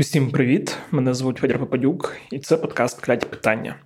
[0.00, 0.76] Усім привіт!
[0.90, 3.76] Мене звуть Федір Попадюк, і це подкаст Кляті питання.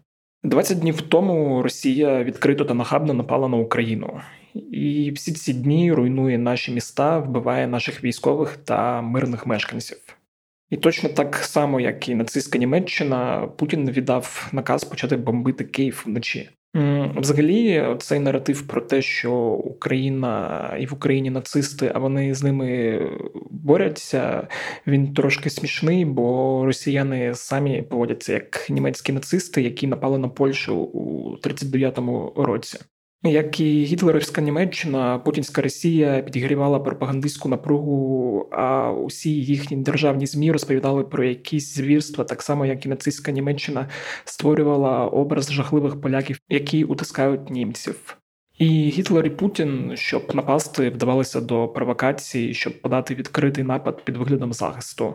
[0.42, 4.20] 20 днів тому Росія відкрито та нахабно напала на Україну,
[4.54, 9.98] і всі ці дні руйнує наші міста, вбиває наших військових та мирних мешканців.
[10.70, 16.50] І точно так само, як і нацистська Німеччина, Путін віддав наказ почати бомбити Київ вночі.
[17.16, 19.32] Взагалі, цей наратив про те, що
[19.64, 23.00] Україна і в Україні нацисти, а вони з ними
[23.50, 24.48] борються,
[24.86, 31.36] він трошки смішний, бо росіяни самі поводяться як німецькі нацисти, які напали на Польщу у
[31.36, 32.78] 39-му році.
[33.24, 41.04] Як і гітлерівська Німеччина, Путінська Росія підігрівала пропагандистську напругу, а усі їхні державні змі розповідали
[41.04, 43.88] про якісь звірства, так само як і нацистська Німеччина
[44.24, 48.16] створювала образ жахливих поляків, які утискають німців.
[48.58, 54.52] І Гітлер і Путін, щоб напасти, вдавалися до провокації, щоб подати відкритий напад під виглядом
[54.52, 55.14] захисту.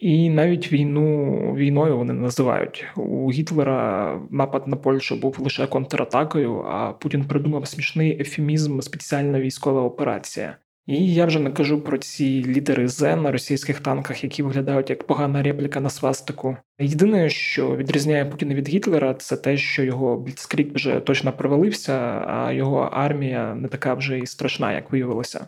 [0.00, 4.20] І навіть війну війною вони називають у Гітлера.
[4.30, 10.56] Напад на Польщу був лише контратакою, а Путін придумав смішний ефемізм спеціальна військова операція.
[10.86, 15.06] І я вже не кажу про ці літери З на російських танках, які виглядають як
[15.06, 16.56] погана репліка на свастику.
[16.80, 21.92] Єдине, що відрізняє Путіна від Гітлера, це те, що його Бліцкрік вже точно провалився,
[22.26, 25.46] а його армія не така вже і страшна, як виявилося.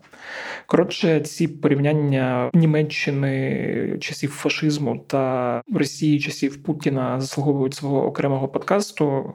[0.67, 9.34] Коротше, ці порівняння Німеччини часів фашизму та Росії часів Путіна заслуговують свого окремого подкасту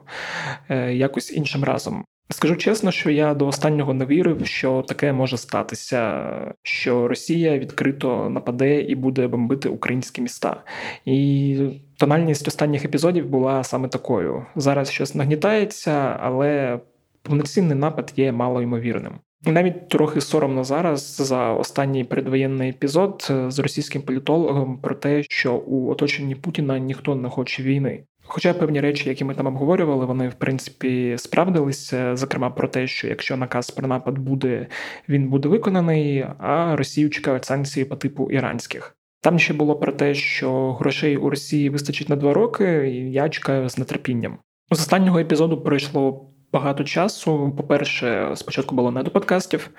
[0.68, 2.04] е, якось іншим разом.
[2.30, 6.24] Скажу чесно, що я до останнього не вірив, що таке може статися,
[6.62, 10.62] що Росія відкрито нападе і буде бомбити українські міста.
[11.04, 11.58] І
[11.96, 14.46] тональність останніх епізодів була саме такою.
[14.56, 16.80] Зараз щось нагнітається, але
[17.22, 19.12] повноцінний напад є малоймовірним.
[19.46, 25.54] І навіть трохи соромно зараз за останній передвоєнний епізод з російським політологом про те, що
[25.54, 28.04] у оточенні Путіна ніхто не хоче війни.
[28.26, 32.16] Хоча певні речі, які ми там обговорювали, вони в принципі справдилися.
[32.16, 34.66] Зокрема, про те, що якщо наказ про напад буде,
[35.08, 38.96] він буде виконаний, а Росію чекають санкції по типу іранських.
[39.20, 43.28] Там ще було про те, що грошей у Росії вистачить на два роки, і я
[43.28, 44.38] чекаю з нетерпінням.
[44.70, 47.52] З останнього епізоду пройшло багато часу.
[47.56, 49.70] По-перше, спочатку було не до подкастів,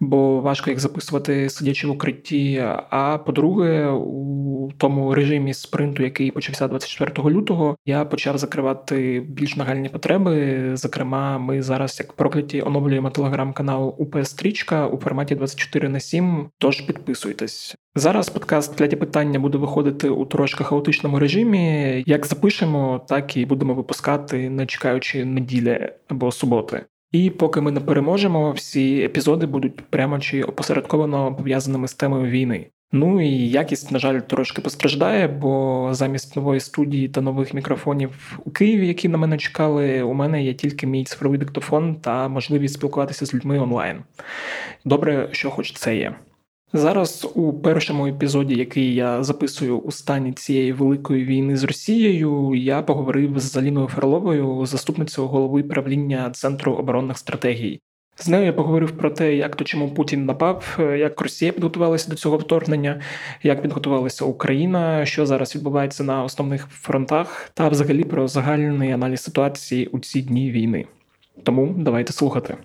[0.00, 2.64] бо важко їх записувати, сидячи в укритті.
[2.90, 9.88] А по-друге, у тому режимі спринту, який почався 24 лютого, я почав закривати більш нагальні
[9.88, 10.70] потреби.
[10.76, 16.80] Зокрема, ми зараз, як прокляті, оновлюємо телеграм-канал УП Стрічка у форматі 24 на 7, Тож
[16.80, 17.76] підписуйтесь.
[17.94, 22.02] Зараз подкаст «Кляті питання буде виходити у трошки хаотичному режимі.
[22.06, 26.84] Як запишемо, так і будемо випускати, не чекаючи неділі або суботи.
[27.12, 32.66] І поки ми не переможемо, всі епізоди будуть прямо чи опосередковано пов'язаними з темою війни.
[32.92, 38.50] Ну і якість, на жаль, трошки постраждає, бо замість нової студії та нових мікрофонів у
[38.50, 43.26] Києві, які на мене чекали, у мене є тільки мій цифровий диктофон та можливість спілкуватися
[43.26, 44.02] з людьми онлайн.
[44.84, 46.14] Добре, що хоч це є.
[46.72, 52.82] Зараз у першому епізоді, який я записую у стані цієї великої війни з Росією, я
[52.82, 57.80] поговорив з Заліною Ферловою, заступницею голови правління Центру оборонних стратегій.
[58.16, 62.16] З нею я поговорив про те, як то чому Путін напав, як Росія підготувалася до
[62.16, 63.00] цього вторгнення,
[63.42, 69.86] як підготувалася Україна, що зараз відбувається на основних фронтах, та взагалі про загальний аналіз ситуації
[69.86, 70.86] у ці дні війни.
[71.44, 72.56] Тому давайте слухати.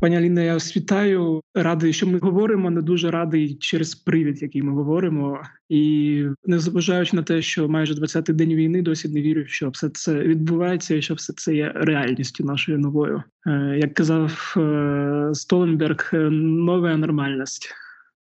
[0.00, 1.40] Пані Аліна, я вас вітаю.
[1.54, 2.70] Радий, що ми говоримо.
[2.70, 7.94] Не дуже радий через привід, який ми говоримо, і не зважаючи на те, що майже
[7.94, 11.72] 20-й день війни досі не вірю, що все це відбувається, і що все це є
[11.74, 13.22] реальністю нашою новою.
[13.46, 17.74] Е, як казав е, Столенберг, е, нова нормальність.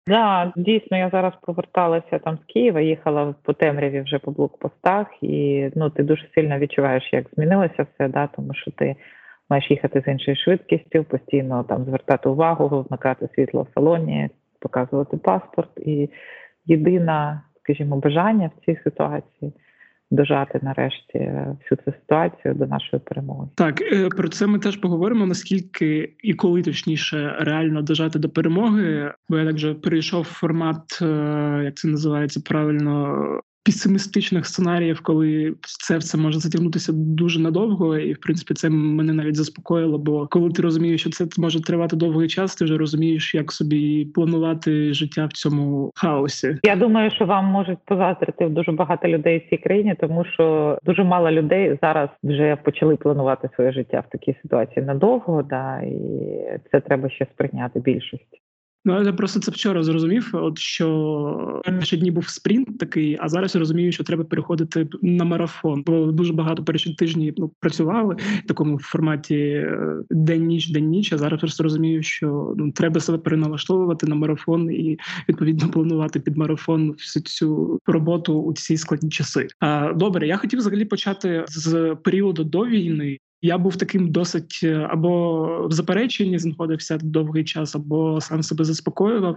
[0.06, 5.69] Да, дійсно, я зараз поверталася там з Києва, їхала по темряві вже по блокпостах, і
[5.75, 8.97] ну ти дуже сильно відчуваєш, як змінилося все, да, тому що ти
[9.51, 14.29] маєш їхати з іншою швидкістю, постійно там звертати увагу, вмикати світло в салоні,
[14.61, 15.71] показувати паспорт.
[15.77, 16.11] І
[16.67, 19.53] єдине, скажімо, бажання в цій ситуації.
[20.10, 21.19] Дожати нарешті
[21.63, 25.27] всю цю ситуацію до нашої перемоги, так е, про це ми теж поговоримо.
[25.27, 31.60] Наскільки і коли точніше реально дожати до перемоги, бо я так вже перейшов формат, е,
[31.65, 33.16] як це називається правильно,
[33.66, 39.36] песимістичних сценаріїв, коли це все може затягнутися дуже надовго, і в принципі це мене навіть
[39.36, 39.98] заспокоїло.
[39.98, 44.04] Бо коли ти розумієш, що це може тривати довгий час, ти вже розумієш, як собі
[44.15, 46.57] планувати життя в цьому хаосі.
[46.63, 51.04] Я думаю, що вам можуть позаздрити дуже багато людей в цій країні, тому що дуже
[51.04, 55.42] мало людей зараз вже почали планувати своє життя в такій ситуації надовго.
[55.42, 56.01] Да, і
[56.71, 58.46] це треба ще сприйняти більшість.
[58.86, 60.30] Ну я просто це вчора зрозумів.
[60.33, 65.24] От що перші дні був спринт такий, а зараз я розумію, що треба переходити на
[65.24, 65.83] марафон.
[65.86, 71.12] Бо дуже багато перші тижні ну, працювали в такому форматі е, день ніч, день ніч.
[71.12, 74.98] А зараз просто розумію, що ну треба себе переналаштовувати на марафон і
[75.28, 79.48] відповідно планувати під марафон всю цю роботу у ці складні часи.
[79.60, 83.18] А добре, я хотів взагалі почати з періоду до війни.
[83.47, 89.37] Я був таким досить е, або в запереченні знаходився довгий час, або сам себе заспокоював,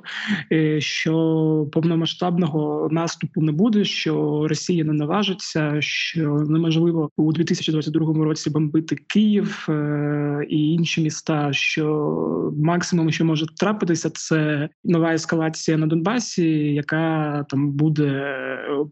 [0.51, 8.49] е, що повномасштабного наступу не буде, що Росія не наважиться, що неможливо у 2022 році
[8.49, 11.53] бомбити Київ е, і інші міста.
[11.53, 18.35] Що максимум, що може трапитися, це нова ескалація на Донбасі, яка там буде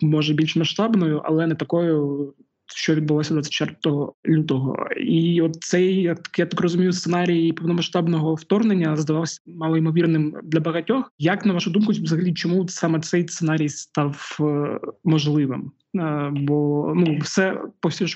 [0.01, 2.33] може більш масштабною, але не такою
[2.75, 3.95] що відбулося 24
[4.27, 6.01] лютого, і от цей
[6.37, 11.11] я так розумію, сценарій повномасштабного вторгнення здавався малоймовірним для багатьох.
[11.19, 15.71] Як на вашу думку, взагалі, чому саме цей сценарій став е, можливим?
[15.95, 17.57] Е, бо ну все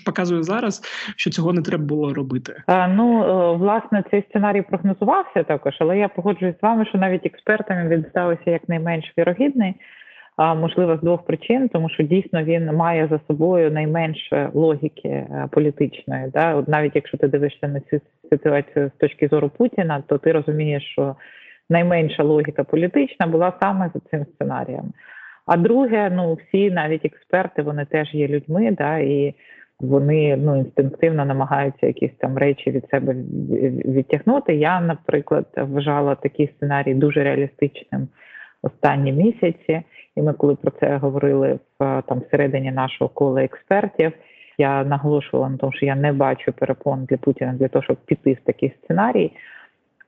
[0.06, 0.82] показує зараз,
[1.16, 2.64] що цього не треба було робити.
[2.68, 7.26] А, ну е, власне цей сценарій прогнозувався також, але я погоджуюсь з вами, що навіть
[7.26, 9.76] експертами він здався як найменш вірогідний
[10.42, 16.32] можливо, з двох причин, тому що дійсно він має за собою найменше логіки е, політичної.
[16.34, 16.56] Да?
[16.56, 20.84] От навіть якщо ти дивишся на цю ситуацію з точки зору Путіна, то ти розумієш,
[20.92, 21.16] що
[21.70, 24.94] найменша логіка політична була саме за цим сценарієм.
[25.46, 29.36] А друге, ну всі навіть експерти, вони теж є людьми, да, і
[29.80, 33.16] вони ну інстинктивно намагаються якісь там речі від себе
[33.86, 34.56] відтягнути.
[34.56, 38.08] Я, наприклад, вважала такий сценарій дуже реалістичним
[38.64, 39.82] останні місяці.
[40.16, 44.12] І ми, коли про це говорили в там всередині нашого кола експертів,
[44.58, 48.34] я наголошувала на тому, що я не бачу перепон для Путіна для того, щоб піти
[48.34, 49.32] в такий сценарій.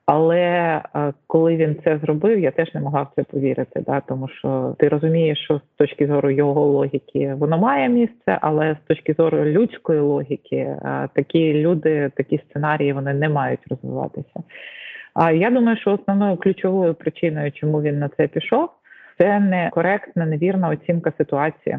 [0.06, 0.80] Але
[1.26, 3.82] коли він це зробив, я теж не могла в це повірити.
[3.86, 4.00] Да?
[4.00, 8.88] Тому що ти розумієш, що з точки зору його логіки воно має місце, але з
[8.88, 10.76] точки зору людської логіки,
[11.14, 14.42] такі люди, такі сценарії вони не мають розвиватися.
[15.14, 18.70] А я думаю, що основною ключовою причиною, чому він на це пішов,
[19.18, 21.78] це некоректна, невірна оцінка ситуації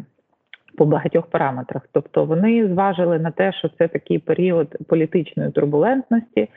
[0.77, 1.81] по багатьох параметрах.
[1.91, 6.49] Тобто вони зважили на те, що це такий період політичної турбулентності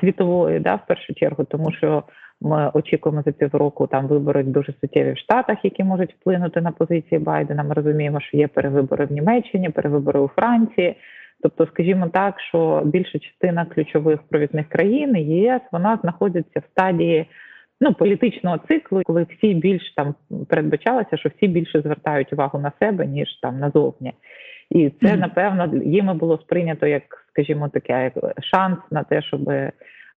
[0.00, 2.02] світової, да, в першу чергу, тому що
[2.40, 7.18] ми очікуємо за півроку там вибори дуже суттєві в Штатах, які можуть вплинути на позиції
[7.18, 7.62] Байдена.
[7.62, 10.96] Ми розуміємо, що є перевибори в Німеччині, перевибори у Франції.
[11.42, 17.26] Тобто, скажімо так, що більша частина ключових провідних країн ЄС вона знаходиться в стадії
[17.80, 20.14] ну політичного циклу, коли всі більш там
[20.48, 24.12] передбачалося, що всі більше звертають увагу на себе ніж там назовні,
[24.70, 25.18] і це mm-hmm.
[25.18, 27.02] напевно їми було сприйнято як,
[27.32, 29.50] скажімо, таке шанс на те, щоб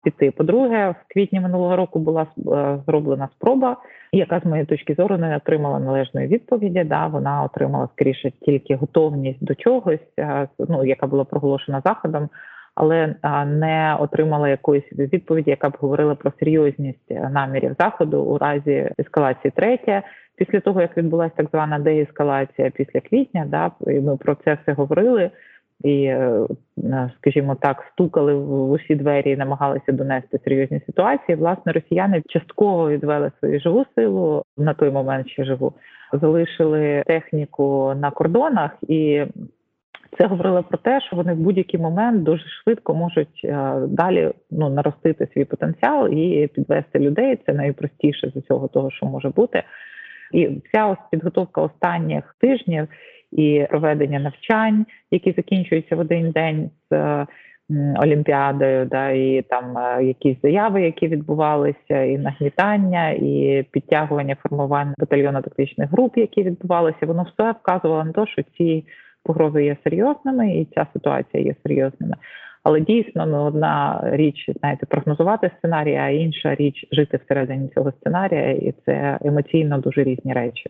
[0.04, 0.32] піти.
[0.32, 3.78] По-друге, в квітні минулого року була е, зроблена спроба,
[4.18, 6.84] яка з моєї точки зору не отримала належної відповіді.
[6.84, 12.30] Да, вона отримала скоріше тільки готовність до чогось, е, ну яка була проголошена заходом
[12.76, 13.16] але
[13.46, 19.52] не отримала якоїсь відповіді, яка б говорила про серйозність намірів заходу у разі ескалації.
[19.56, 20.02] Третє,
[20.36, 24.74] після того як відбулася так звана деескалація після квітня, да і ми про це все
[24.74, 25.32] говорили.
[25.84, 26.48] І, е,
[27.18, 31.36] скажімо так, стукали в усі двері і намагалися донести серйозні ситуації.
[31.36, 35.74] Власне, росіяни частково відвели свою живу силу на той момент, ще живу,
[36.14, 39.26] залишили техніку на кордонах і
[40.18, 44.70] це говорило про те, що вони в будь-який момент дуже швидко можуть е, далі ну
[44.70, 47.40] наростити свій потенціал і підвести людей.
[47.46, 49.64] Це найпростіше з усього того, що може бути.
[50.32, 52.88] І вся ось підготовка останніх тижнів
[53.38, 57.26] і проведення навчань, які закінчуються в один день з
[58.00, 65.42] Олімпіадою, да, і там е, якісь заяви, які відбувалися, і нагнітання, і підтягування формування батальйону
[65.42, 68.86] тактичних груп, які відбувалися, воно все вказувало на те, що ці
[69.24, 72.16] погрози є серйозними, і ця ситуація є серйозними.
[72.64, 78.52] Але дійсно ну, одна річ, знаєте, прогнозувати сценарій, а інша річ жити всередині цього сценарія,
[78.52, 80.70] і це емоційно дуже різні речі.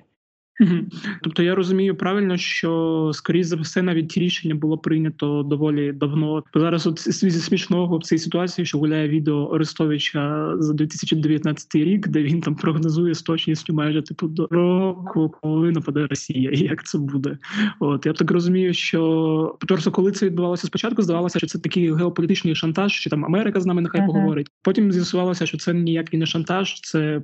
[1.21, 6.43] Тобто я розумію правильно, що скоріше за все навіть ті рішення було прийнято доволі давно.
[6.55, 12.23] Зараз от зі смішного в цій ситуації, що гуляє відео Орестовича за 2019 рік, де
[12.23, 16.97] він там прогнозує з точністю майже типу до року, коли нападе Росія, і як це
[16.97, 17.37] буде.
[17.79, 22.55] От я так розумію, що просто коли це відбувалося спочатку, здавалося, що це такий геополітичний
[22.55, 24.07] шантаж, що там Америка з нами нехай uh-huh.
[24.07, 24.47] поговорить.
[24.61, 27.21] Потім з'ясувалося, що це ніякий не шантаж, це?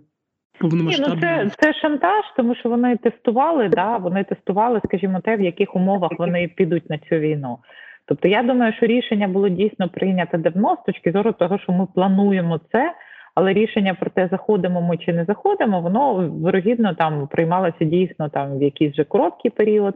[0.62, 5.42] Ні, ну це це шантаж, тому що вони тестували, да, вони тестували, скажімо, те, в
[5.42, 7.58] яких умовах вони підуть на цю війну.
[8.06, 11.88] Тобто, я думаю, що рішення було дійсно прийнято давно з точки зору того, що ми
[11.96, 12.94] плануємо це,
[13.36, 18.58] Але рішення про те, заходимо ми чи не заходимо, воно вирогідно там приймалося дійсно там
[18.58, 19.96] в якийсь же короткий період.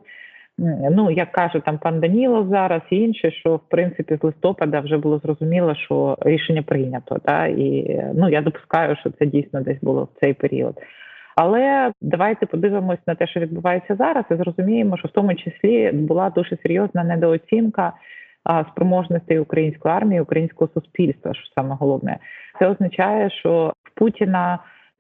[0.58, 4.98] Ну, як каже там пан Данілов зараз і інше, що в принципі з листопада вже
[4.98, 7.20] було зрозуміло, що рішення прийнято.
[7.26, 10.76] Та і ну я допускаю, що це дійсно десь було в цей період.
[11.36, 16.30] Але давайте подивимось на те, що відбувається зараз, і зрозуміємо, що в тому числі була
[16.30, 17.94] дуже серйозна недооцінка
[18.72, 21.34] спроможностей української армії, українського суспільства.
[21.34, 22.18] Що саме головне,
[22.60, 24.60] це означає, що в Путіна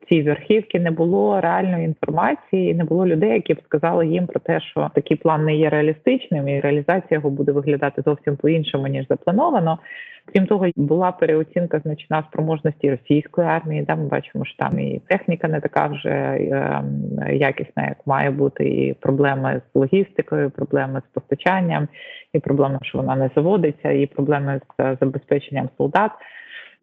[0.10, 4.60] цій верхівки не було реальної інформації, не було людей, які б сказали їм про те,
[4.60, 9.07] що такий план не є реалістичним, і реалізація його буде виглядати зовсім по іншому ніж
[9.07, 9.79] заплановано.
[10.33, 13.83] Крім того, була переоцінка значна спроможності російської армії.
[13.88, 16.83] Да, ми бачимо, що там і техніка не така вже е,
[17.33, 21.88] якісна, як має бути, і проблеми з логістикою, проблеми з постачанням,
[22.33, 26.12] і проблеми, що вона не заводиться, і проблеми з забезпеченням солдат.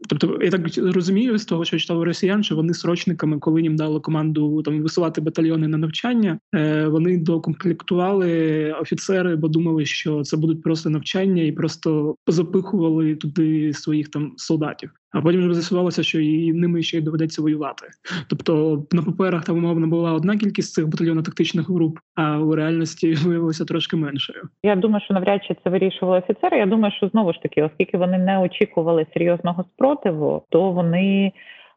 [0.08, 4.00] Тобто, я так розумію з того, що читав росіян, що вони срочниками, коли їм дали
[4.00, 10.62] команду там висувати батальйони на навчання, е, вони докомплектували офіцери, бо думали, що це будуть
[10.62, 14.90] просто навчання, і просто запихували туди своїх там солдатів.
[15.12, 17.86] А потім вже з'ясувалося, що і ними ще й доведеться воювати.
[18.30, 23.64] Тобто на паперах там умовно була одна кількість цих батальйонно-тактичних груп, а у реальності виявилося
[23.64, 24.42] трошки меншою.
[24.62, 26.58] Я думаю, що навряд чи це вирішували офіцери.
[26.58, 31.32] Я думаю, що знову ж таки, оскільки вони не очікували серйозного спротиву, то вони.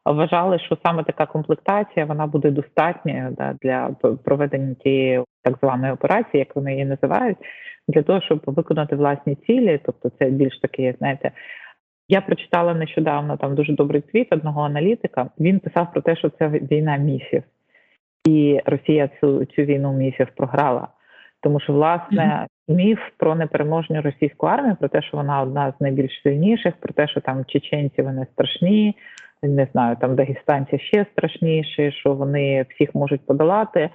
[0.06, 6.38] Вважали, що саме така комплектація вона буде достатньою да, для проведення тієї так званої операції,
[6.38, 7.36] як вони її називають,
[7.88, 9.80] для того, щоб виконати власні цілі.
[9.86, 11.30] Тобто, це більш таки, знаєте,
[12.08, 15.30] я прочитала нещодавно там дуже добрий твіт одного аналітика.
[15.40, 17.42] Він писав про те, що це війна міфів,
[18.28, 20.88] і Росія цю цю війну міфів програла.
[21.42, 26.22] Тому що власне міф про непереможну російську армію, про те, що вона одна з найбільш
[26.22, 28.96] сильніших, про те, що там чеченці вони страшні,
[29.42, 33.90] не знаю, там дагестанці ще страшніші, що вони всіх можуть подолати.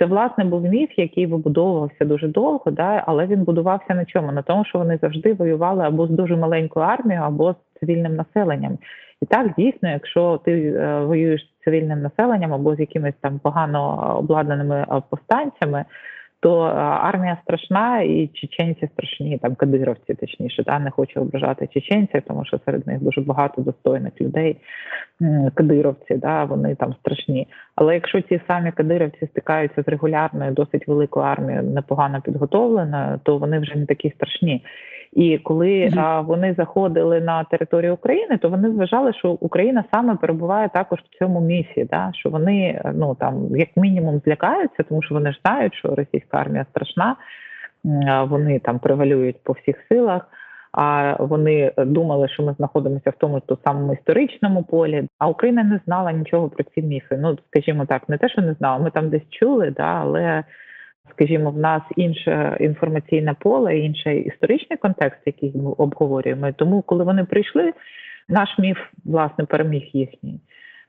[0.00, 4.32] Це власне був міф, який вибудовувався дуже довго, да, але він будувався на чому?
[4.32, 8.78] На тому, що вони завжди воювали або з дуже маленькою армією, або з цивільним населенням.
[9.22, 14.14] І так дійсно, якщо ти е, воюєш з цивільним населенням або з якимись там погано
[14.18, 15.84] обладнаними е, повстанцями,
[16.40, 22.22] то е, армія страшна і чеченці страшні, там кадировці, точніше, та не хочу ображати чеченців,
[22.28, 24.56] тому що серед них дуже багато достойних людей.
[25.54, 27.48] Кадировці, да, вони там страшні.
[27.74, 33.58] Але якщо ці самі кадировці стикаються з регулярною, досить великою армією, непогано підготовленою, то вони
[33.58, 34.62] вже не такі страшні.
[35.12, 40.68] І коли а, вони заходили на територію України, то вони вважали, що Україна саме перебуває
[40.68, 45.32] також в цьому місці, да що вони ну там як мінімум злякаються, тому що вони
[45.32, 47.16] ж знають, що російська армія страшна,
[48.28, 50.28] вони там превалюють по всіх силах.
[50.72, 55.08] А вони думали, що ми знаходимося в тому то самому історичному полі.
[55.18, 57.18] А Україна не знала нічого про ці міфи.
[57.22, 58.78] Ну скажімо так, не те, що не знала.
[58.78, 60.44] Ми там десь чули, да, але
[61.14, 66.52] скажімо, в нас інше інформаційне поле, інший історичний контекст, який ми обговорюємо.
[66.52, 67.72] Тому, коли вони прийшли,
[68.28, 70.40] наш міф власне переміг їхній.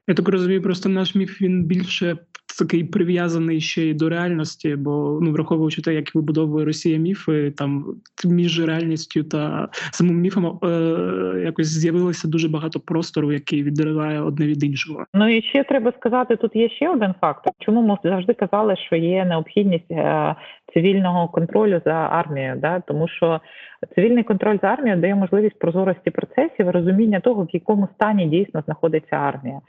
[0.08, 2.18] Я так розумію, просто наш міф він більше
[2.58, 7.86] такий прив'язаний ще й до реальності, бо ну враховуючи те, як вибудовує Росія міфи, там
[8.26, 14.64] між реальністю та самим міфом е, якось з'явилося дуже багато простору, який відриває одне від
[14.64, 15.06] іншого.
[15.14, 17.54] Ну і ще треба сказати, тут є ще один фактор.
[17.60, 20.36] Чому ми завжди казали, що є необхідність е,
[20.74, 23.42] цивільного контролю за армією, да тому що
[23.96, 29.16] цивільний контроль за армією дає можливість прозорості процесів, розуміння того, в якому стані дійсно знаходиться
[29.16, 29.62] армія.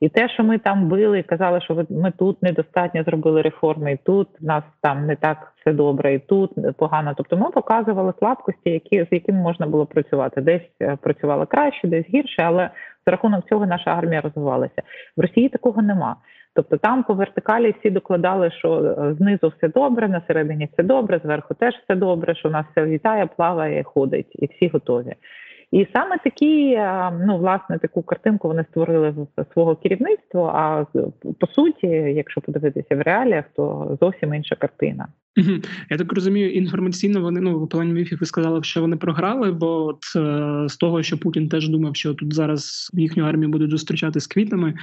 [0.00, 4.28] І те, що ми там били, казали, що ми тут недостатньо зробили реформи, і тут
[4.40, 7.14] нас там не так все добре, і тут погано.
[7.16, 10.40] Тобто ми показували слабкості, які з якими можна було працювати.
[10.40, 12.70] Десь е, працювала краще, десь гірше, але
[13.06, 14.82] за рахунок цього наша армія розвивалася.
[15.16, 16.16] В Росії такого нема.
[16.54, 21.20] Тобто там по вертикалі всі докладали, що е, знизу все добре, на середині все добре,
[21.24, 25.14] зверху теж все добре, що у нас все вітає, плаває, ходить, і всі готові.
[25.72, 30.52] І саме такі, е, ну власне, таку картинку вони створили в свого керівництва.
[30.54, 30.84] А
[31.40, 35.08] по суті, якщо подивитися в реаліях, то зовсім інша картина.
[35.90, 39.52] Я так розумію, інформаційно вони ну в плані міфів ви сказали, що вони програли.
[39.52, 43.70] Бо от е, з того, що Путін теж думав, що тут зараз їхню армію будуть
[43.70, 44.76] зустрічати з квітами, е,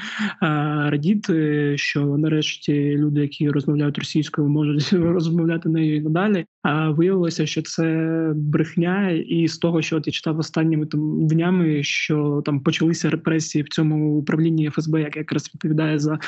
[0.89, 6.45] радіти, що нарешті люди, які розмовляють російською, можуть розмовляти нею і надалі.
[6.63, 11.83] А виявилося, що це брехня, і з того, що от я читав останніми там днями,
[11.83, 16.19] що там почалися репресії в цьому управлінні ФСБ, яке якраз відповідає за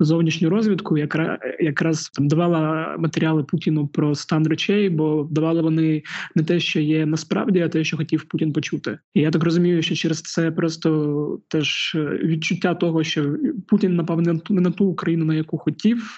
[0.00, 6.02] зовнішню розвідку, якраз якраз там давала матеріали Путіна Путіну про стан речей, бо давали вони
[6.34, 8.98] не те, що є насправді, а те, що хотів Путін почути.
[9.14, 13.36] І я так розумію, що через це просто теж відчуття того, що
[13.68, 16.14] Путін напав не на ту Україну, на яку хотів,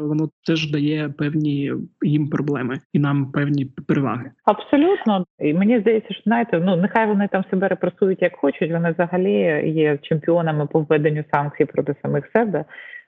[0.00, 1.72] воно теж дає певні
[2.02, 4.30] їм проблеми і нам певні переваги.
[4.44, 8.72] Абсолютно, і мені здається, що знаєте, ну нехай вони там себе репресують як хочуть.
[8.72, 9.32] Вони взагалі
[9.76, 12.64] є чемпіонами по введенню санкцій проти самих себе,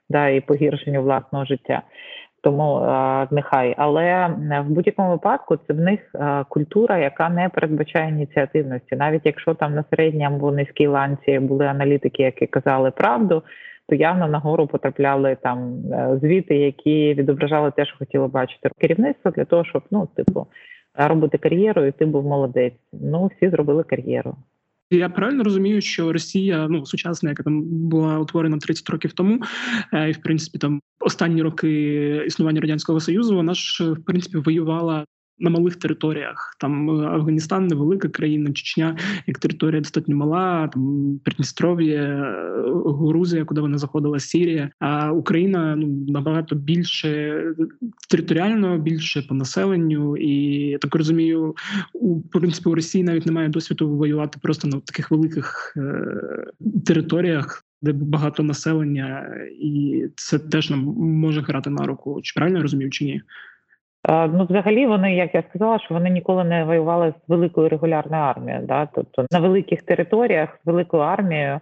[0.09, 1.81] да і погіршенню власного життя.
[2.43, 4.27] Тому а, нехай, але
[4.67, 9.75] в будь-якому випадку це в них а, культура, яка не передбачає ініціативності, навіть якщо там
[9.75, 13.43] на середньому низькій ланці були аналітики, які казали правду,
[13.89, 19.45] то явно нагору потрапляли там е, звіти, які відображали те, що хотіло бачити керівництво для
[19.45, 20.47] того, щоб ну типу
[20.95, 22.73] робити кар'єру, і ти був молодець.
[22.93, 24.35] Ну всі зробили кар'єру.
[24.91, 29.41] Я правильно розумію, що Росія, ну сучасна, яка там була утворена 30 років тому,
[29.93, 35.05] е, і в принципі там останні роки існування радянського союзу, вона ж в принципі воювала
[35.39, 36.55] на малих територіях.
[36.59, 43.61] Там е, Афганістан невелика країна, Чечня, як територія достатньо мала, там Придністров'я, е, Грузія, куди
[43.61, 44.69] вона заходила, Сірія.
[44.79, 47.43] А Україна ну набагато більше
[48.09, 50.31] територіально, більше по населенню, і
[50.69, 51.55] я так розумію,
[51.93, 56.45] у принципі у Росії навіть немає досвіду воювати просто на таких великих е-
[56.85, 57.65] територіях.
[57.81, 62.19] Де багато населення, і це теж нам може грати на руку.
[62.23, 63.21] Чи правильно я розумію, чи ні?
[64.07, 68.65] Ну, взагалі, вони, як я сказала, що вони ніколи не воювали з великою регулярною армією,
[68.67, 68.87] да?
[68.95, 71.59] тобто на великих територіях з великою армією,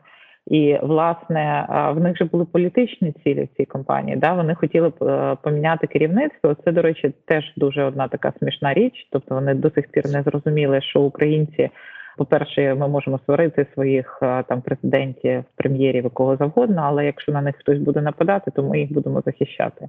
[0.48, 4.18] і власне в них же були політичні цілі в цій компанії.
[4.18, 4.34] Да?
[4.34, 6.56] Вони хотіли е, поміняти керівництво.
[6.66, 9.08] Це, до речі, теж дуже одна така смішна річ.
[9.12, 11.70] Тобто вони до сих пір не зрозуміли, що українці.
[12.18, 17.56] По-перше, ми можемо створити своїх е, там президентів, прем'єрів, кого завгодно, але якщо на них
[17.56, 19.88] хтось буде нападати, то ми їх будемо захищати.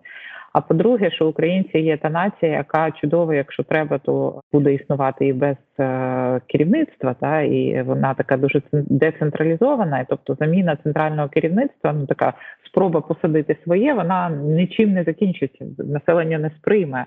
[0.52, 5.32] А по-друге, що українці є та нація, яка чудово, якщо треба, то буде існувати і
[5.32, 10.06] без е, керівництва, та і вона така дуже децентралізована.
[10.08, 12.32] Тобто заміна центрального керівництва, ну така
[12.66, 15.64] спроба посадити своє, вона нічим не закінчиться.
[15.78, 17.06] Населення не сприйме.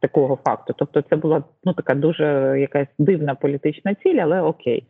[0.00, 4.84] Такого факту, тобто, це була ну така дуже якась дивна політична ціль, але окей.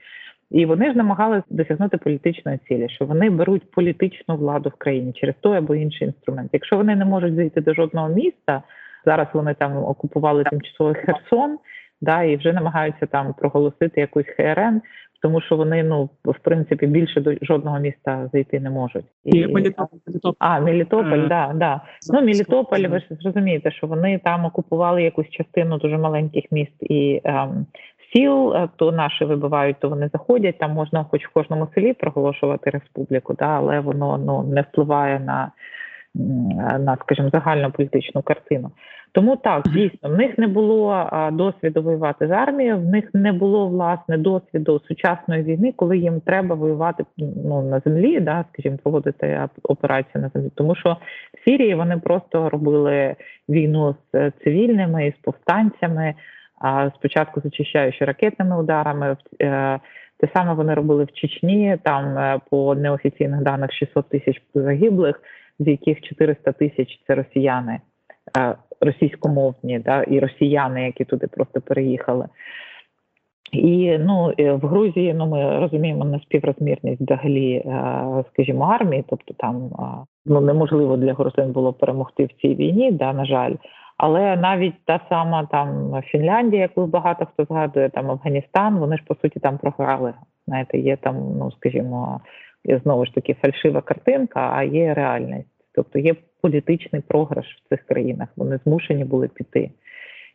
[0.50, 5.34] І вони ж намагалися досягнути політичної цілі, що вони беруть політичну владу в країні через
[5.40, 6.50] той або інший інструмент.
[6.52, 8.62] Якщо вони не можуть зайти до жодного міста,
[9.04, 11.58] зараз вони там окупували тимчасовий Херсон,
[12.00, 14.80] да і вже намагаються там проголосити якусь ХРН,
[15.22, 19.04] тому що вони ну в принципі більше до жодного міста зайти не можуть.
[19.24, 19.98] І Мелітополь.
[20.38, 21.80] А Мелітополь, е, да, да.
[22.12, 27.20] Ну Мелітополь, ви ж зрозумієте, що вони там окупували якусь частину дуже маленьких міст і
[27.24, 27.66] ем,
[28.12, 30.58] сіл, е, то наші вибивають, то вони заходять.
[30.58, 35.50] Там можна, хоч в кожному селі проголошувати республіку, да, але воно ну не впливає на,
[36.78, 38.70] на скажімо, загальну політичну картину.
[39.14, 43.68] Тому так дійсно в них не було досвіду воювати з армією, в них не було
[43.68, 47.04] власне досвіду сучасної війни, коли їм треба воювати
[47.44, 50.50] ну на землі, да, скажімо, проводити операцію на землі.
[50.54, 50.96] Тому що
[51.38, 53.16] в Сірії вони просто робили
[53.48, 56.14] війну з цивільними і з повстанцями
[56.94, 59.16] спочатку зачищаючи ракетними ударами.
[59.42, 59.80] Е,
[60.18, 61.78] те саме вони робили в Чечні.
[61.82, 65.22] Там е, по неофіційних даних 600 тисяч загиблих,
[65.58, 67.80] з яких 400 тисяч це росіяни
[68.38, 72.28] е, російськомовні, да і росіяни, які туди просто переїхали.
[73.52, 77.64] І ну в Грузії ну ми розуміємо неспіврозмірність взагалі,
[78.32, 79.70] скажімо, армії, тобто там
[80.26, 83.54] ну неможливо для грузин було перемогти в цій війні, да, на жаль.
[83.96, 89.14] Але навіть та сама там Фінляндія, яку багато хто згадує, там Афганістан, вони ж по
[89.14, 90.14] суті там програли.
[90.46, 92.20] Знаєте, є там, ну скажімо,
[92.64, 95.53] знову ж таки фальшива картинка, а є реальність.
[95.74, 98.28] Тобто є політичний програш в цих країнах.
[98.36, 99.70] Вони змушені були піти.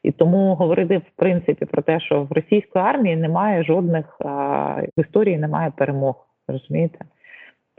[0.03, 4.27] І тому говорити в принципі про те, що в російської армії немає жодних а,
[4.97, 6.27] в історії немає перемог.
[6.47, 6.99] Розумієте?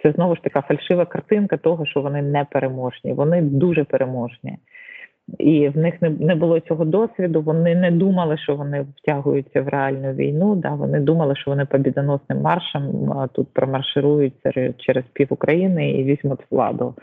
[0.03, 3.13] Це знову ж така фальшива картинка того, що вони не переможні.
[3.13, 4.59] Вони дуже переможні
[5.39, 7.43] і в них не не було цього досвіду.
[7.43, 10.55] Вони не думали, що вони втягуються в реальну війну.
[10.55, 16.95] Да, вони думали, що вони побідоносним маршем тут промаршируються через пів України і візьмуть владу.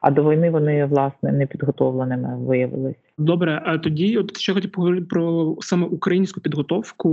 [0.00, 2.98] А до війни вони власне непідготовленими виявилися.
[3.18, 7.10] Добре, а тоді, от ще хотів поговорити про саме українську підготовку.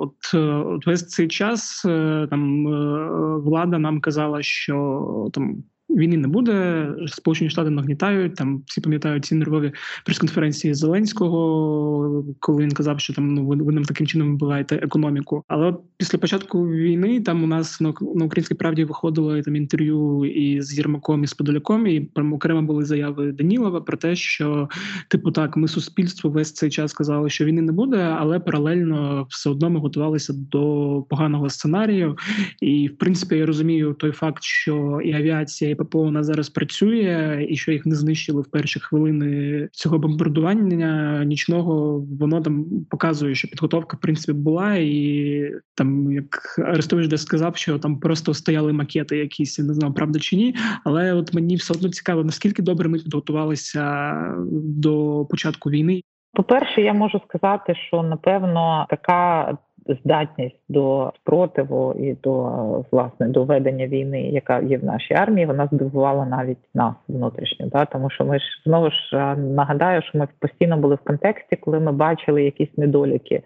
[0.00, 0.34] От,
[0.66, 6.88] от весь цей час е, там е, влада нам казала, що там війни не буде.
[7.06, 8.62] Сполучені Штати нагнітають там.
[8.66, 9.72] Всі пам'ятають ці нервові
[10.04, 15.44] прес-конференції Зеленського, коли він казав, що там ну ви, нам таким чином вбиваєте економіку.
[15.48, 17.90] Але от після початку війни там у нас на,
[18.24, 23.32] українській правді виходило там інтерв'ю і з Єрмаком і з Подоляком, і окремо були заяви
[23.32, 24.68] Данілова про те, що
[25.08, 29.50] типу так, ми суспільство весь цей час сказали, що війни не буде, але паралельно все
[29.50, 32.16] одно ми готувалися до поганого сценарію.
[32.60, 36.48] І в принципі я розумію той факт, що і авіація, і ППО у нас зараз
[36.48, 42.04] працює, і що їх не знищили в перші хвилини цього бомбардування нічного.
[42.20, 47.78] Воно там показує, що підготовка в принципі була, і там як Арестович десь сказав, що
[47.78, 50.54] там просто стояли макети, якісь я не знаю, правда чи ні.
[50.84, 54.14] Але от мені все одно цікаво, наскільки добре ми підготувалися
[54.52, 56.02] до початку війни.
[56.32, 59.56] По перше, я можу сказати, що напевно така
[59.88, 62.44] здатність до спротиву і до
[62.90, 67.66] власне до ведення війни, яка є в нашій армії, вона здивувала навіть нас внутрішньо.
[67.66, 67.84] Да?
[67.84, 71.92] Тому що ми ж знову ж нагадаю, що ми постійно були в контексті, коли ми
[71.92, 73.42] бачили якісь недоліки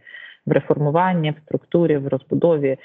[0.46, 2.78] в реформуванні, в структурі, в розбудові.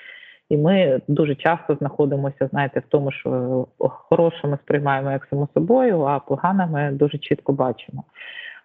[0.49, 6.01] І ми дуже часто знаходимося, знаєте, в тому, що хороше ми сприймаємо як само собою,
[6.01, 8.03] а погане ми дуже чітко бачимо.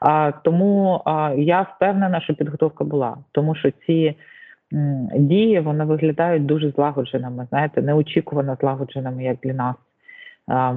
[0.01, 4.16] А, Тому а, я впевнена, що підготовка була, тому що ці
[5.14, 9.74] дії вони виглядають дуже злагодженими, знаєте, неочікувано злагодженими, як для нас.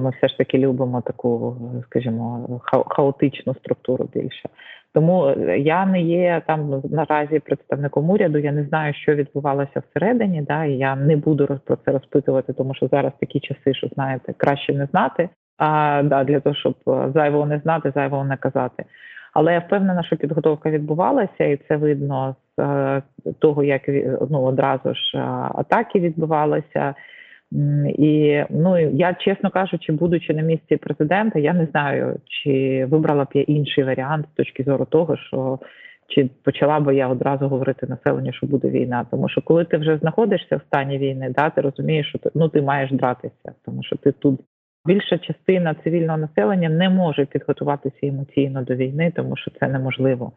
[0.00, 2.48] Ми все ж таки любимо таку, скажімо,
[2.88, 4.48] хаотичну структуру більше.
[4.94, 8.38] Тому е, я не є там наразі представником уряду.
[8.38, 10.42] Я не знаю, що відбувалося всередині.
[10.42, 14.34] Да, і я не буду про це розпитувати, тому що зараз такі часи, що знаєте,
[14.36, 15.28] краще не знати.
[15.58, 18.84] А да, для того, щоб е, зайвого не знати, зайвого не казати.
[19.32, 23.02] Але я впевнена, що підготовка відбувалася, і це видно з е,
[23.38, 23.82] того, як
[24.30, 25.18] ну одразу ж
[25.54, 26.94] атаки відбувалися.
[27.84, 33.28] І ну я чесно кажучи, будучи на місці президента, я не знаю, чи вибрала б
[33.34, 35.58] я інший варіант з точки зору того, що
[36.08, 39.06] чи почала би я одразу говорити населенню, що буде війна.
[39.10, 42.48] Тому що коли ти вже знаходишся в стані війни, да, ти розумієш, що ти ну
[42.48, 44.40] ти маєш дратися, тому що ти тут
[44.86, 50.32] більша частина цивільного населення не може підготуватися емоційно до війни, тому що це неможливо.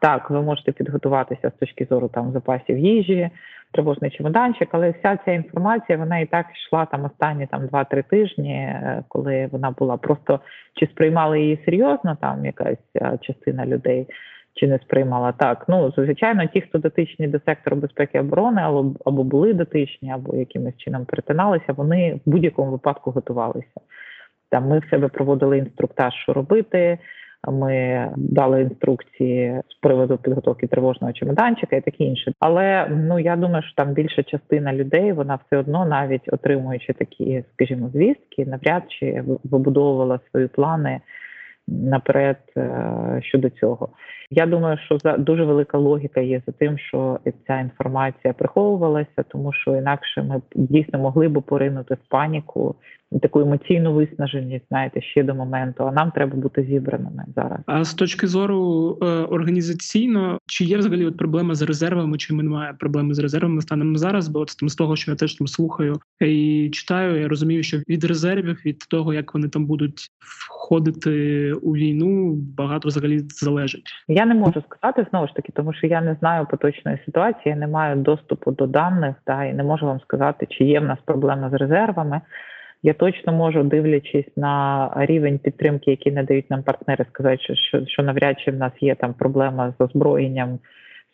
[0.00, 3.30] Так, ви можете підготуватися з точки зору там запасів їжі,
[3.72, 8.54] тривожний чемоданчик, але вся ця інформація вона і так йшла там останні там 2-3 тижні,
[8.54, 10.40] е, коли вона була просто
[10.74, 14.06] чи сприймали її серйозно, там якась е, частина людей.
[14.54, 15.64] Чи не сприймала так?
[15.68, 20.36] Ну звичайно, ті, хто дотичні до сектору безпеки і оборони, або або були дотичні, або
[20.36, 23.80] якимось чином перетиналися, вони в будь-якому випадку готувалися.
[24.50, 26.98] Там ми в себе проводили інструктаж, що робити,
[27.50, 32.32] ми дали інструкції з приводу підготовки тривожного чемоданчика і таке інше.
[32.40, 37.44] Але ну я думаю, що там більша частина людей вона все одно, навіть отримуючи такі,
[37.54, 41.00] скажімо, звістки, навряд чи вибудовувала свої плани
[41.68, 43.88] наперед е, щодо цього.
[44.30, 49.52] Я думаю, що за дуже велика логіка є за тим, що ця інформація приховувалася, тому
[49.52, 52.74] що інакше ми дійсно могли б поринути в паніку
[53.20, 55.84] таку емоційну виснаженість, знаєте, ще до моменту.
[55.84, 57.58] А нам треба бути зібраними зараз.
[57.66, 62.42] А з точки зору е, організаційно, чи є взагалі от проблема з резервами, чи ми
[62.42, 64.28] немає проблеми з резервами станом зараз?
[64.28, 67.78] Бо от там з того, що я теж там слухаю і читаю, я розумію, що
[67.88, 70.08] від резервів, від того, як вони там будуть
[70.48, 73.90] входити у війну, багато взагалі залежить.
[74.08, 77.56] Я не можу сказати знову ж таки, тому що я не знаю поточної ситуації, я
[77.56, 80.98] не маю доступу до даних, та і не можу вам сказати, чи є в нас
[81.04, 82.20] проблема з резервами.
[82.82, 88.40] Я точно можу, дивлячись на рівень підтримки, який надають нам партнери, сказати, що що навряд
[88.40, 90.58] чи в нас є там проблема з озброєнням,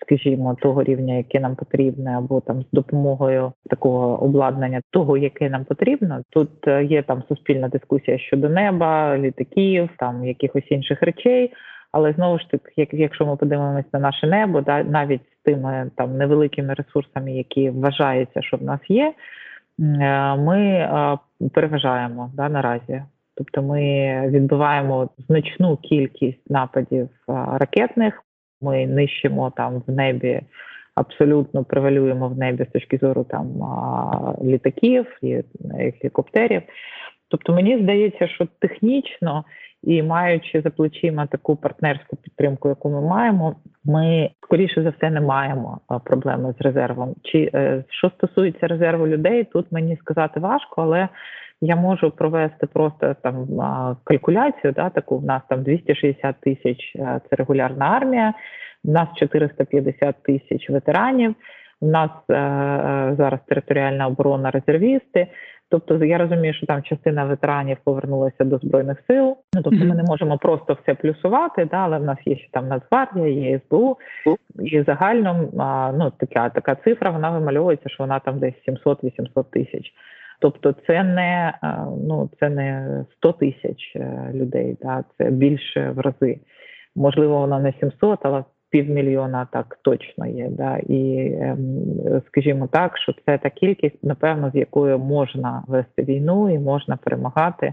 [0.00, 5.64] скажімо, того рівня, яке нам потрібне, або там з допомогою такого обладнання, того, яке нам
[5.64, 6.22] потрібно.
[6.30, 11.52] Тут е, є там суспільна дискусія щодо неба, літаків, там якихось інших речей.
[11.92, 15.90] Але знову ж таки, як якщо ми подивимося на наше небо, да навіть з тими
[15.96, 19.12] там невеликими ресурсами, які вважається, що в нас є.
[19.80, 21.18] Е, ми е,
[21.54, 23.02] переважаємо да, наразі.
[23.34, 23.80] Тобто ми
[24.28, 28.22] відбиваємо значну кількість нападів е, ракетних.
[28.60, 30.40] Ми нищимо там в небі,
[30.94, 33.46] абсолютно превалюємо в небі з точки зору там
[34.44, 35.42] літаків і
[35.74, 36.62] гелікоптерів.
[37.28, 39.44] Тобто мені здається, що технічно
[39.82, 45.20] і маючи за плечима таку партнерську підтримку, яку ми маємо, ми скоріше за все не
[45.20, 47.14] маємо проблеми з резервом.
[47.22, 51.08] Чи е, що стосується резерву людей, тут мені сказати важко, але
[51.60, 53.46] я можу провести просто там
[54.04, 54.72] калькуляцію.
[54.72, 58.34] Да, таку в нас там 260 тисяч е, це регулярна армія,
[58.84, 61.34] в нас 450 тисяч ветеранів.
[61.80, 62.34] У нас е,
[63.18, 65.26] зараз територіальна оборона резервісти.
[65.70, 69.36] Тобто я розумію, що там частина ветеранів повернулася до збройних сил.
[69.54, 72.68] Ну тобто, ми не можемо просто все плюсувати, да, але в нас є ще там
[72.68, 73.96] Нацгвардія, є СБУ,
[74.60, 75.48] і загально
[75.98, 79.92] ну така така цифра вона вимальовується, що вона там десь 700-800 тисяч.
[80.40, 81.58] Тобто, це не
[82.06, 86.40] ну це не 100 тисяч е, людей, да, це більше в рази.
[86.96, 90.48] Можливо, вона не 700, але півмільйона так точно є.
[90.50, 90.76] Да?
[90.76, 91.58] І ем,
[92.26, 97.72] скажімо так, що це та кількість, напевно, з якою можна вести війну і можна перемагати.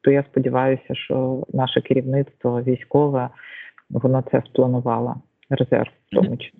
[0.00, 3.28] То я сподіваюся, що наше керівництво військове
[3.90, 5.14] воно це спланувало
[5.50, 6.58] резерв в тому числі.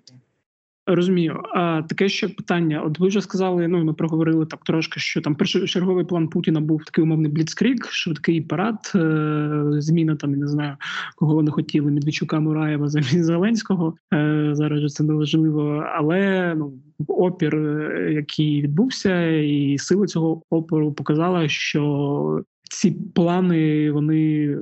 [0.87, 1.43] Розумію.
[1.55, 2.83] А таке ще питання.
[2.83, 6.85] От ви вже сказали, ну ми проговорили так трошки, що там першочерговий план Путіна був
[6.85, 10.77] такий умовний бліцкрік, швидкий парад, е- зміна там я не знаю,
[11.17, 13.95] кого вони хотіли Медведчука Мураєва замість Зеленського.
[14.15, 16.73] Е- Зараз же це неважливо, але ну
[17.09, 24.57] опір, е, який відбувся, і сила цього опору показала, що ці плани вони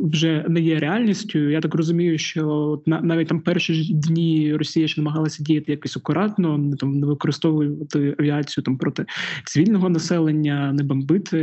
[0.00, 1.38] вже не є реальністю.
[1.38, 6.76] Я так розумію, що навіть там перші дні Росія ще намагалася діяти якось акуратно, не
[6.76, 9.06] там не використовувати авіацію там проти
[9.44, 11.38] цивільного населення, не бомбити.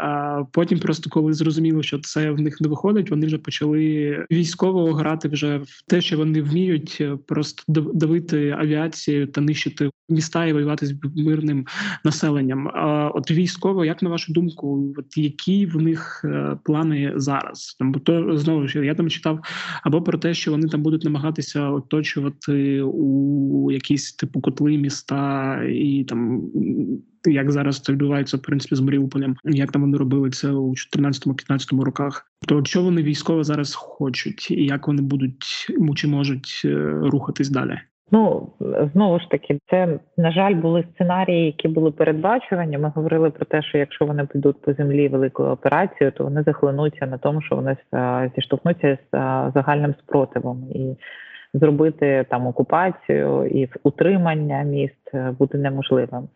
[0.00, 4.92] А потім, просто коли зрозуміло, що це в них не виходить, вони вже почали військово
[4.92, 7.62] грати вже в те, що вони вміють, просто
[7.94, 11.66] давити авіацію та нищити міста і воювати з мирним
[12.04, 12.68] населенням.
[12.68, 17.76] А от військово, як на вашу думку, от які в них е, плани зараз?
[17.78, 19.40] Там бо то знову ж я там читав
[19.82, 26.04] або про те, що вони там будуть намагатися оточувати у якісь типу котли міста, і
[26.04, 26.42] там
[27.26, 31.80] як зараз це відбувається в принципі з Маріуполем, як там вони робили це у 14-15
[31.80, 32.26] роках.
[32.46, 37.80] То що вони військово зараз хочуть, і як вони будуть чи можуть е, рухатись далі?
[38.10, 38.48] Ну
[38.92, 42.78] знову ж таки, це на жаль були сценарії, які були передбачувані.
[42.78, 47.06] Ми говорили про те, що якщо вони підуть по землі великою операцією, то вони захлинуться
[47.06, 47.76] на тому, що вони
[48.36, 49.16] зіштовхнуться з
[49.54, 50.96] загальним спротивом і
[51.54, 56.28] зробити там окупацію і утримання міст е, буде неможливим.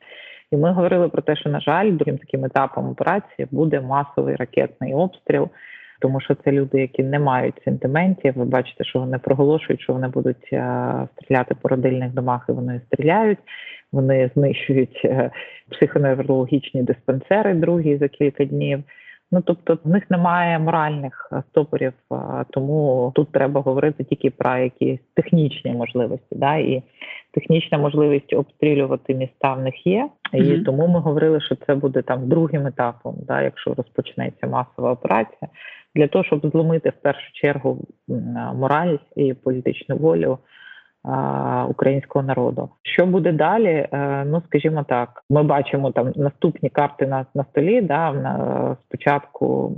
[0.50, 4.94] І ми говорили про те, що на жаль, другим таким етапом операції буде масовий ракетний
[4.94, 5.48] обстріл
[6.02, 8.34] тому що це люди, які не мають сентиментів.
[8.36, 12.80] Ви бачите, що вони проголошують, що вони будуть е, стріляти по родильних домах, і вони
[12.86, 13.38] стріляють.
[13.92, 15.30] Вони знищують е,
[15.70, 18.82] психоневрологічні диспансери другі за кілька днів.
[19.32, 21.92] Ну тобто в них немає моральних стопорів,
[22.50, 26.36] тому тут треба говорити тільки про якісь технічні можливості.
[26.36, 26.82] Да, І
[27.34, 30.08] технічна можливість обстрілювати міста в них є.
[30.32, 30.64] І mm-hmm.
[30.64, 35.48] тому ми говорили, що це буде там другим етапом, да, якщо розпочнеться масова операція,
[35.94, 37.78] для того, щоб зломити в першу чергу
[38.54, 40.38] мораль і політичну волю
[41.68, 42.70] українського народу.
[42.82, 43.88] Що буде далі?
[43.92, 47.80] Е, ну скажімо так, ми бачимо там наступні карти на на столі.
[47.80, 49.76] Да, Спочатку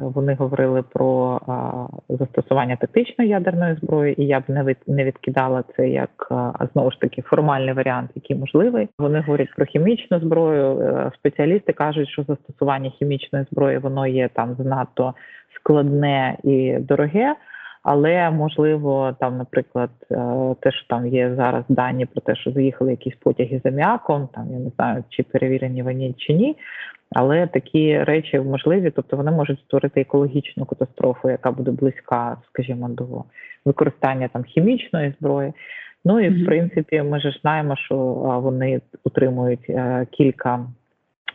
[0.00, 1.40] вони говорили про
[2.08, 6.32] застосування тактичної ядерної зброї, і я б не від не відкидала це як
[6.72, 8.88] знову ж таки формальний варіант, який можливий.
[8.98, 10.80] Вони говорять про хімічну зброю.
[10.80, 15.14] Е, спеціалісти кажуть, що застосування хімічної зброї воно є там занадто
[15.54, 17.34] складне і дороге.
[17.90, 20.16] Але можливо, там, наприклад, е,
[20.60, 24.46] те, що там є зараз дані про те, що заїхали якісь потяги за м'яком, там
[24.52, 26.56] я не знаю, чи перевірені вони чи ні.
[27.12, 33.24] Але такі речі можливі, тобто вони можуть створити екологічну катастрофу, яка буде близька, скажімо, до
[33.64, 35.52] використання там хімічної зброї.
[36.04, 37.96] Ну і в принципі, ми ж знаємо, що
[38.42, 40.66] вони утримують е, кілька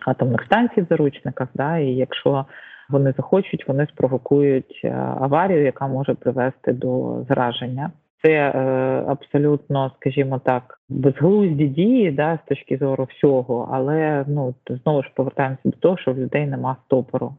[0.05, 1.47] атомних станцій в заручниках.
[1.53, 2.45] Да, І якщо
[2.93, 4.89] вони захочуть, вони спровокують е,
[5.21, 7.91] аварію, яка може привести до зараження.
[8.23, 8.59] Це е,
[9.07, 15.61] абсолютно, скажімо так, безглузді дії, да, з точки зору всього, але ну знову ж повертаємося
[15.65, 17.33] до того, що в людей нема стопору.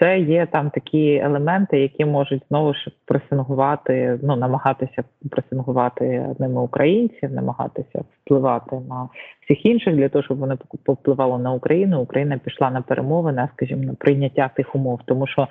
[0.00, 7.32] Це є там такі елементи, які можуть знову ж пресингувати, ну намагатися пресингувати ними українців,
[7.32, 9.08] намагатися впливати на
[9.44, 12.00] всіх інших для того, щоб вони повпливали на Україну.
[12.00, 15.48] Україна пішла на перемовини, скажімо, на прийняття тих умов, тому що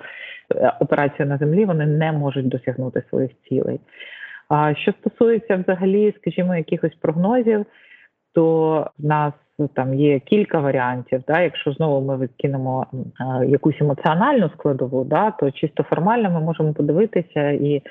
[0.54, 3.80] е, операція на землі вони не можуть досягнути своїх цілей.
[4.48, 7.66] А що стосується взагалі, скажімо, якихось прогнозів,
[8.34, 9.32] то в нас
[9.74, 11.22] там є кілька варіантів.
[11.28, 12.86] Да, Якщо знову ми викинемо
[13.46, 17.82] якусь емоціональну складову, да, то чисто формально ми можемо подивитися, і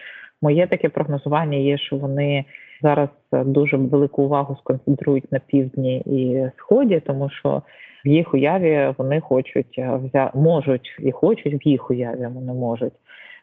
[0.41, 2.45] моє таке прогнозування є, що вони
[2.81, 7.61] зараз дуже велику увагу сконцентрують на півдні і сході, тому що
[8.05, 10.31] в їх уяві вони хочуть взя...
[10.33, 12.93] можуть і хочуть в їх уяві вони можуть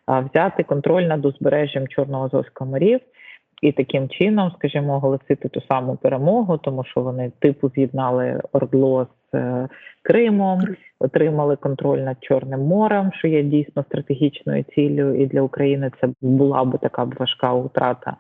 [0.08, 3.00] взяти контроль над узбережжям Чорного Азовського морів
[3.62, 9.68] і таким чином, скажімо, оголосити ту саму перемогу, тому що вони типу з'єднали Ордло з
[10.02, 10.60] Кримом,
[10.98, 16.64] отримали контроль над Чорним морем, що є дійсно стратегічною ціллю, і для України це була
[16.64, 18.16] би така важка утрата.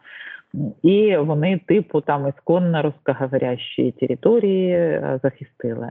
[0.82, 5.90] І вони, типу, там ісконно русскоговорящі території захистили.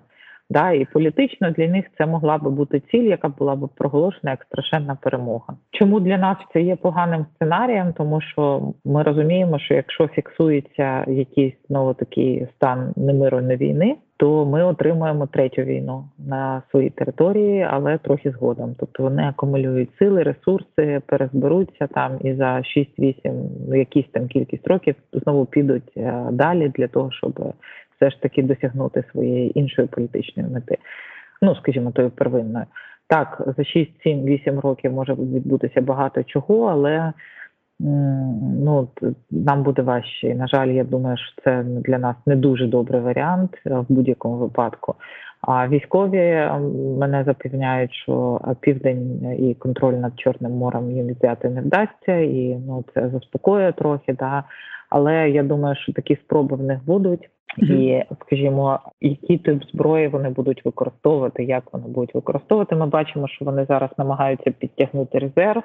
[0.51, 4.43] Да, І політично для них це могла би бути ціль, яка була б проголошена як
[4.43, 5.53] страшенна перемога.
[5.71, 7.93] Чому для нас це є поганим сценарієм?
[7.93, 14.45] Тому що ми розуміємо, що якщо фіксується якийсь знову такий стан немиру не війни, то
[14.45, 18.75] ми отримуємо третю війну на своїй території, але трохи згодом.
[18.79, 22.61] Тобто вони акумулюють сили, ресурси, перезберуться там і за
[22.99, 23.13] 6-8,
[23.69, 27.53] ну якісь там кількість років знову підуть е, далі для того, щоб
[28.01, 30.77] все ж таки досягнути своєї іншої політичної мети.
[31.41, 32.65] Ну, скажімо, тою первинною.
[33.07, 37.13] Так, за 6-7-8 років може відбутися багато чого, але
[37.79, 38.87] ну
[39.31, 40.27] нам буде важче.
[40.27, 44.35] І, на жаль, я думаю, що це для нас не дуже добрий варіант в будь-якому
[44.35, 44.95] випадку.
[45.41, 46.49] А військові
[46.97, 52.83] мене запевняють, що південь і контроль над Чорним морем їм взяти не вдасться, і ну
[52.93, 54.13] це заспокоює трохи.
[54.13, 54.43] Да.
[54.91, 57.29] Але я думаю, що такі спроби в них будуть.
[57.57, 62.75] І, скажімо, які тип зброї вони будуть використовувати, як вони будуть використовувати.
[62.75, 65.63] Ми бачимо, що вони зараз намагаються підтягнути резерв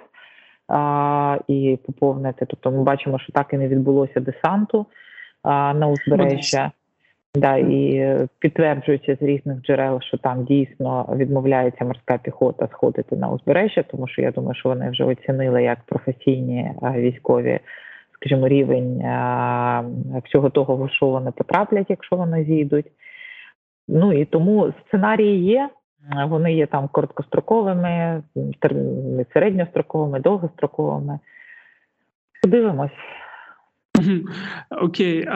[0.68, 2.46] а, і поповнити.
[2.46, 4.86] Тобто, ми бачимо, що так і не відбулося десанту
[5.42, 6.70] а, на узбережжя.
[7.34, 13.82] Да, і підтверджується з різних джерел, що там дійсно відмовляється морська піхота сходити на узбережжя,
[13.82, 17.60] тому що я думаю, що вони вже оцінили як професійні військові
[18.16, 18.98] скажімо, рівень
[20.24, 22.86] всього того, в що вони потраплять, якщо вони зійдуть.
[23.88, 25.70] Ну і тому сценарії є.
[26.28, 28.22] Вони є там короткостроковими,
[29.32, 31.18] середньостроковими, довгостроковими.
[32.42, 32.90] Подивимось.
[34.70, 35.28] Окей,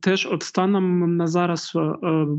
[0.00, 1.80] теж от станом на зараз е,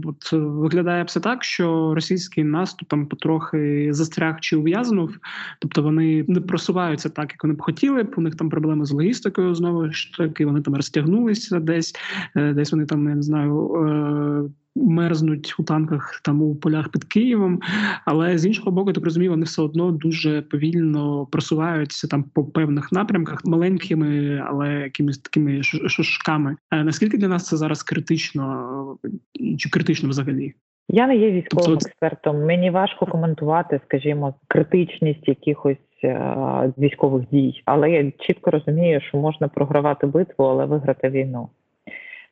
[0.06, 5.18] от виглядає все так, що російський наступ там потрохи застряг чи ув'язнув,
[5.60, 8.08] тобто вони не просуваються так, як вони б хотіли.
[8.18, 10.46] У них там проблеми з логістикою знову ж таки.
[10.46, 11.96] Вони там розтягнулися десь,
[12.36, 14.52] е, десь вони там я не знаю.
[14.78, 17.60] Е, мерзнуть у танках там у полях під Києвом,
[18.06, 22.92] але з іншого боку, так розумію, вони все одно дуже повільно просуваються там по певних
[22.92, 26.56] напрямках, маленькими, але якимись такими шушками.
[26.70, 28.98] А наскільки для нас це зараз критично
[29.58, 30.54] чи критично взагалі?
[30.92, 31.88] Я не є військовим тобто...
[31.88, 32.46] експертом.
[32.46, 35.78] Мені важко коментувати, скажімо, критичність якихось
[36.78, 41.50] військових дій, але я чітко розумію, що можна програвати битву, але виграти війну.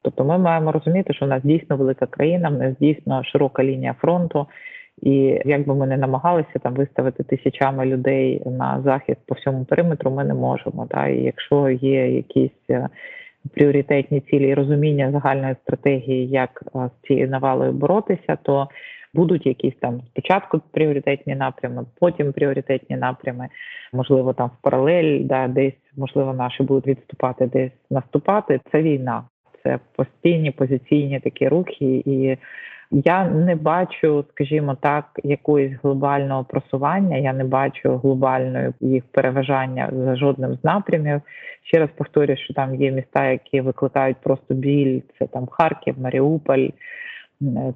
[0.08, 3.96] Тобто ми маємо розуміти, що в нас дійсно велика країна, в нас дійсно широка лінія
[4.02, 4.48] фронту,
[5.02, 10.12] і як би ми не намагалися там виставити тисячами людей на захист по всьому периметру,
[10.12, 10.88] ми не можемо.
[10.90, 12.90] Та і якщо є якісь е,
[13.54, 18.68] пріоритетні цілі і розуміння загальної стратегії, як е, з цією навалою боротися, то
[19.14, 23.48] Будуть якісь там спочатку пріоритетні напрями, потім пріоритетні напрями,
[23.94, 28.60] можливо, там в паралель, да, десь можливо наші будуть відступати, десь наступати.
[28.72, 29.24] Це війна
[29.68, 32.38] це постійні позиційні такі рухи, і
[32.92, 37.18] я не бачу, скажімо так, якоїсь глобального просування.
[37.18, 41.22] Я не бачу глобальної їх переважання за жодним з напрямів.
[41.64, 45.02] Ще раз повторюю, що там є міста, які викликають просто біль.
[45.20, 46.68] Це там Харків, Маріуполь.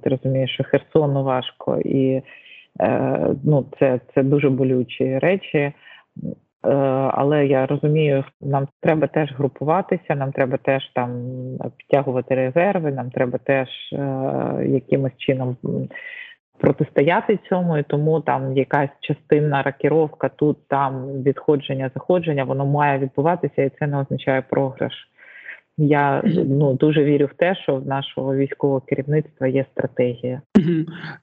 [0.03, 2.21] Ти розумієш, що Херсону важко, і
[2.79, 5.73] е, ну це, це дуже болючі речі.
[6.65, 6.69] Е,
[7.13, 11.11] але я розумію, нам треба теж групуватися, нам треба теж там
[11.77, 13.97] підтягувати резерви, нам треба теж е,
[14.67, 15.57] якимось чином
[16.61, 23.63] протистояти цьому, і тому там якась частинна ракіровка, тут там відходження, заходження, воно має відбуватися,
[23.63, 24.93] і це не означає програш.
[25.77, 30.41] Я ну дуже вірю в те, що в нашого військового керівництва є стратегія.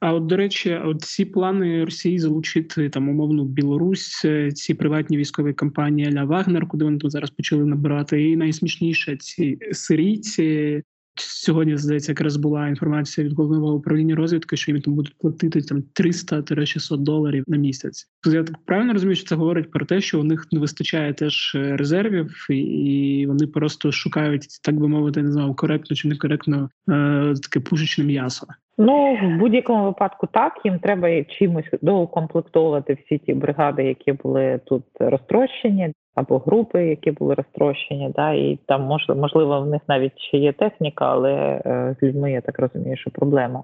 [0.01, 5.17] А от до речі, от ці плани Росії залучити там умовну Білорусь, е, ці приватні
[5.17, 10.83] військові компанії Ля Вагнер, куди вони там зараз почали набирати, і найсмішніше ці сирійці,
[11.21, 15.83] Сьогодні здається, якраз була інформація від головного управління розвідки, що їм там будуть платити там
[16.01, 18.09] 300-600 доларів на місяць.
[18.27, 21.53] Я так правильно розумію, що це говорить про те, що у них не вистачає теж
[21.55, 27.35] е, резервів, і вони просто шукають, так би мовити, не знаю, коректно чи некоректно е,
[27.43, 28.47] таке пушечне м'ясо.
[28.79, 34.85] Ну в будь-якому випадку так їм треба чимось доукомплектовувати всі ті бригади, які були тут
[35.01, 40.53] розтрощені або групи, які були розтрощені, да, і там можливо в них навіть ще є
[40.53, 43.63] техніка, але е, з людьми я так розумію, що проблема.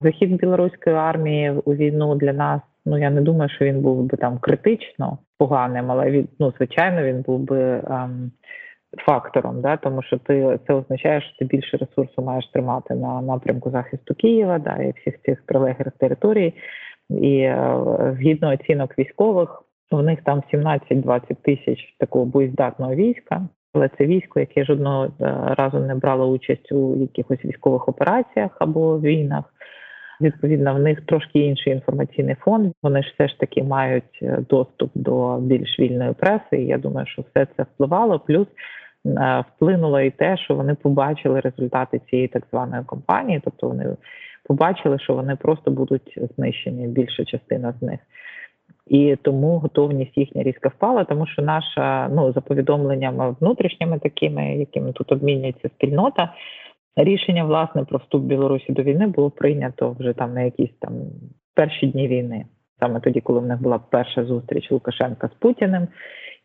[0.00, 2.60] Захід білоруської армії у війну для нас.
[2.86, 7.02] Ну я не думаю, що він був би там критично поганим, але він ну звичайно
[7.02, 8.30] він був би ем,
[8.98, 13.70] фактором, да, тому що ти це означає, що ти більше ресурсу маєш тримати на напрямку
[13.70, 16.54] захисту Києва, да, і всіх цих прилеглих територій.
[17.10, 23.48] І е, згідно оцінок військових, в них там 17-20 тисяч такого боєздатного війська.
[23.74, 25.10] Але це військо, яке жодного е,
[25.58, 29.44] разу не брало участь у якихось військових операціях або війнах.
[30.20, 32.72] Відповідно, в них трошки інший інформаційний фон.
[32.82, 36.56] Вони ж все ж таки мають е, доступ до більш вільної преси.
[36.62, 38.18] і Я думаю, що все це впливало.
[38.18, 38.46] Плюс
[39.54, 43.96] вплинуло і те, що вони побачили результати цієї так званої кампанії, тобто вони
[44.44, 48.00] побачили, що вони просто будуть знищені більша частина з них.
[48.86, 54.92] І тому готовність їхня різко впала, тому що наша ну за повідомленнями внутрішніми, такими, якими
[54.92, 56.32] тут обмінюється спільнота,
[56.96, 60.92] рішення власне про вступ Білорусі до війни було прийнято вже там на якісь там
[61.54, 62.44] перші дні війни,
[62.80, 65.88] саме тоді, коли в них була перша зустріч Лукашенка з Путіним,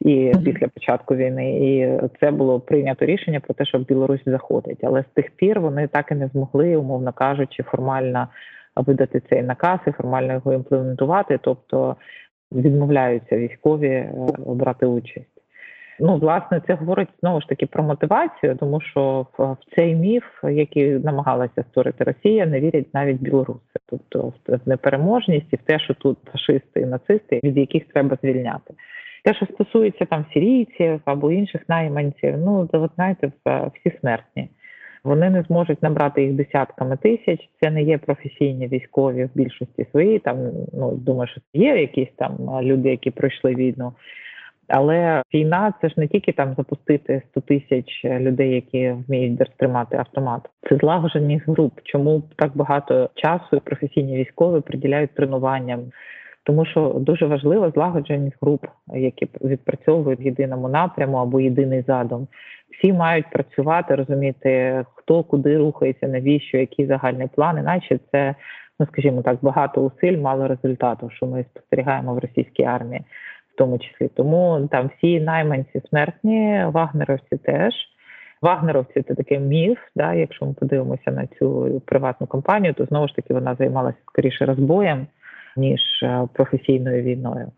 [0.01, 4.83] і після початку війни, і це було прийнято рішення про те, що Білорусь заходить.
[4.83, 8.27] Але з тих пір вони так і не змогли, умовно кажучи, формально
[8.75, 11.95] видати цей наказ і формально його імплементувати, тобто
[12.51, 14.13] відмовляються військові е,
[14.47, 15.39] брати участь.
[16.01, 20.89] Ну, власне, це говорить знову ж таки про мотивацію, тому що в цей міф, який
[20.89, 26.17] намагалася створити Росія, не вірять навіть білоруси, тобто в непереможність і в те, що тут
[26.31, 28.73] фашисти і нацисти, від яких треба звільняти.
[29.23, 34.49] Те, що стосується там сірійців або інших найманців, ну то ви знаєте, всі смертні.
[35.03, 37.49] Вони не зможуть набрати їх десятками тисяч.
[37.61, 40.19] Це не є професійні військові в більшості своїй.
[40.19, 40.37] Там
[40.73, 43.93] ну думаю, що є якісь там люди, які пройшли війну.
[44.67, 50.41] Але війна це ж не тільки там запустити 100 тисяч людей, які вміють тримати автомат.
[50.69, 51.73] Це злагодженість груп.
[51.83, 55.79] Чому так багато часу професійні військові приділяють тренуванням?
[56.43, 62.27] Тому що дуже важлива злагодженість груп, які відпрацьовують в єдиному напряму або єдиний задум.
[62.77, 68.35] Всі мають працювати, розуміти, хто куди рухається, навіщо, який загальний план, іначе це,
[68.79, 73.01] ну скажімо так, багато усиль, мало результату, що ми спостерігаємо в російській армії,
[73.53, 74.07] в тому числі.
[74.07, 77.73] Тому там всі найманці смертні, вагнеровці теж.
[78.41, 79.79] Вагнеровці це такий міф.
[79.95, 84.45] Да, Якщо ми подивимося на цю приватну компанію, то знову ж таки вона займалася скоріше
[84.45, 85.07] розбоєм
[85.59, 87.51] ніж е, професійною війною.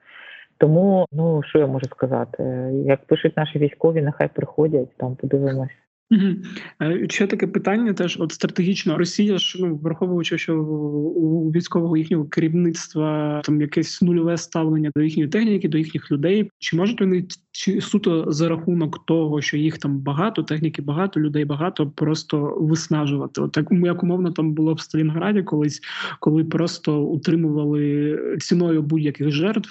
[0.58, 2.44] Тому ну що я можу сказати,
[2.86, 5.72] як пишуть наші військові, нехай приходять там, подивимось.
[6.12, 7.00] Угу.
[7.10, 13.42] Ще таке питання теж от стратегічно Росія ж ну враховуючи, що у військового їхнього керівництва
[13.46, 16.50] там якесь нульове ставлення до їхньої техніки, до їхніх людей.
[16.60, 21.46] Чи можуть вони чи суто за рахунок того, що їх там багато, техніки багато, людей
[21.46, 23.42] багато, просто виснажувати?
[23.42, 25.82] От так як умовно там було в Сталінграді, колись
[26.20, 29.70] коли просто утримували ціною будь-яких жертв,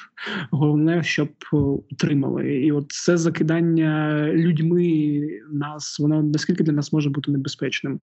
[0.50, 1.28] головне, щоб
[1.90, 5.20] утримали, і от це закидання людьми
[5.52, 8.00] нас воно наскільки для нас може бути небезпечним?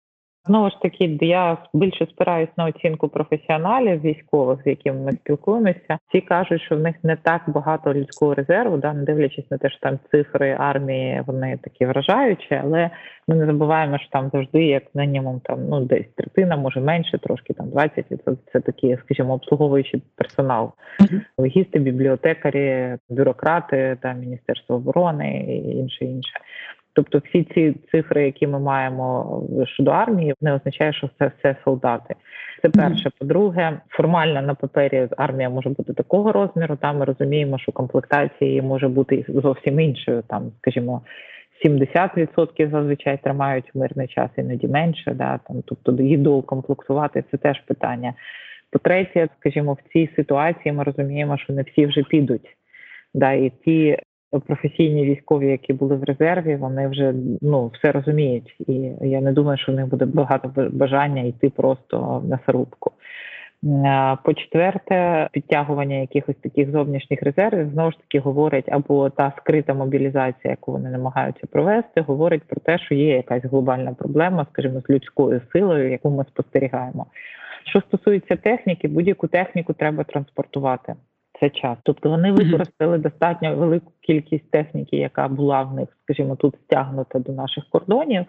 [0.45, 5.97] Знову ж таки, я більше спираюсь на оцінку професіоналів військових, з якими ми спілкуємося.
[6.11, 9.69] Ці кажуть, що в них не так багато людського резерву, да не дивлячись на те,
[9.69, 12.89] що там цифри армії вони такі вражаючі, але
[13.27, 17.53] ми не забуваємо, що там завжди, як мінімум, там ну десь третина, може менше, трошки
[17.53, 20.71] там 20, це, це такі, скажімо, обслуговуючий персонал,
[21.37, 26.33] логісти, бібліотекарі, бюрократи, та міністерство оборони і інше інше.
[26.95, 32.15] Тобто, всі ці цифри, які ми маємо щодо армії, не означає, що це все солдати.
[32.61, 33.09] Це перше.
[33.19, 36.75] По-друге, формально на папері армія може бути такого розміру.
[36.75, 40.23] Там ми розуміємо, що комплектації може бути зовсім іншою.
[40.27, 41.01] Там, скажімо,
[41.65, 45.11] 70% зазвичай тримають в мирний час, іноді менше.
[45.13, 48.13] Да, там, тобто їду комплектувати це теж питання.
[48.71, 52.57] По-третє, скажімо, в цій ситуації ми розуміємо, що не всі вже підуть.
[53.13, 53.97] Да, І ті
[54.39, 59.57] професійні військові, які були в резерві, вони вже ну все розуміють, і я не думаю,
[59.57, 62.91] що в них буде багато бажання йти просто на зарубку.
[64.23, 70.51] По четверте, підтягування якихось таких зовнішніх резервів знову ж таки говорить або та скрита мобілізація,
[70.51, 75.41] яку вони намагаються провести, говорить про те, що є якась глобальна проблема, скажімо, з людською
[75.53, 77.05] силою, яку ми спостерігаємо.
[77.69, 80.95] Що стосується техніки, будь-яку техніку треба транспортувати
[81.43, 81.77] це час.
[81.83, 87.31] Тобто вони використали достатньо велику кількість техніки, яка була в них, скажімо, тут стягнута до
[87.31, 88.25] наших кордонів,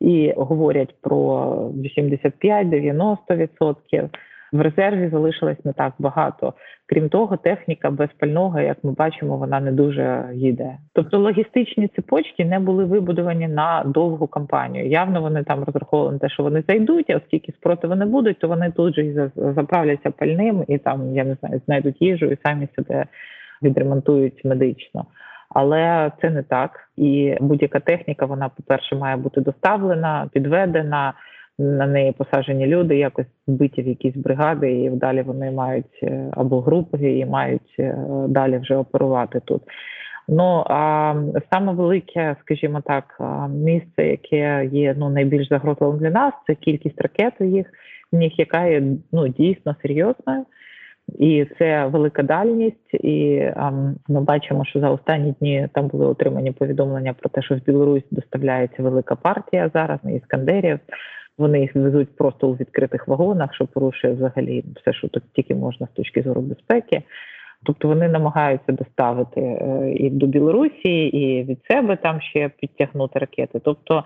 [0.00, 4.08] і говорять про 85-90%.
[4.52, 6.54] В резерві залишилось не так багато.
[6.86, 10.76] Крім того, техніка без пального, як ми бачимо, вона не дуже їде.
[10.94, 14.86] Тобто логістичні цепочки не були вибудовані на довгу кампанію.
[14.88, 18.48] Явно вони там розраховували на те, що вони зайдуть, а оскільки спротиву не будуть, то
[18.48, 23.06] вони тут же заправляться пальним і там, я не знаю, знайдуть їжу і самі себе
[23.62, 25.06] відремонтують медично.
[25.54, 26.70] Але це не так.
[26.96, 31.14] І будь-яка техніка, вона, по-перше, має бути доставлена, підведена,
[31.60, 36.60] на неї посаджені люди, якось збиті в якісь бригади, і далі вони мають е, або
[36.60, 37.98] групи і мають е,
[38.28, 39.62] далі вже оперувати тут.
[40.28, 41.14] Ну а
[41.52, 47.34] саме велике, скажімо так, місце, яке є ну найбільш загрозливим для нас, це кількість ракет
[47.40, 47.66] у їх
[48.12, 48.82] в них, яка є
[49.12, 50.44] ну дійсно серйозною.
[51.18, 53.70] І це велика дальність, і а,
[54.08, 58.04] ми бачимо, що за останні дні там були отримані повідомлення про те, що в Білорусь
[58.10, 60.78] доставляється велика партія зараз на іскандерів.
[61.40, 65.86] Вони їх везуть просто у відкритих вагонах, що порушує взагалі все, що тут тільки можна
[65.86, 67.02] з точки зору безпеки.
[67.62, 73.60] Тобто вони намагаються доставити е, і до Білорусі, і від себе там ще підтягнути ракети.
[73.64, 74.04] Тобто,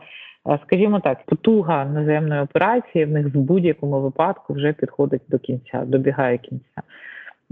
[0.51, 5.85] е, скажімо так, потуга наземної операції в них в будь-якому випадку вже підходить до кінця,
[5.87, 6.83] добігає кінця.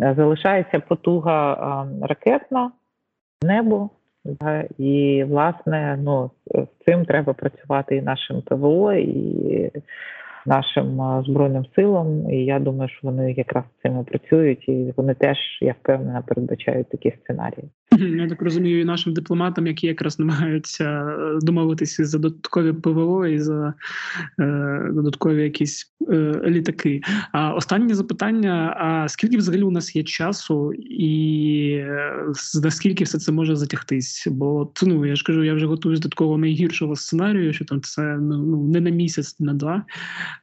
[0.00, 2.72] Е, залишається потуга ракетна
[3.42, 3.90] небо.
[4.78, 9.70] І, власне, ну з цим треба працювати і нашим ПВО, і
[10.46, 12.30] нашим збройним силам.
[12.30, 17.12] І я думаю, що вони якраз цим працюють, і вони теж я впевнена передбачають такі
[17.22, 17.68] сценарії.
[17.98, 23.38] Я так розумію, і нашим дипломатам, які якраз намагаються е, домовитися за додаткові ПВО і
[23.38, 23.74] за
[24.40, 27.00] е, додаткові якісь е, літаки.
[27.32, 32.26] А останнє запитання: а скільки взагалі у нас є часу, і е,
[32.62, 34.28] наскільки все це може затягтись?
[34.30, 38.02] Бо ну я ж кажу, я вже готуюсь до такого найгіршого сценарію, що там це
[38.02, 39.84] ну, ну не на місяць, не на два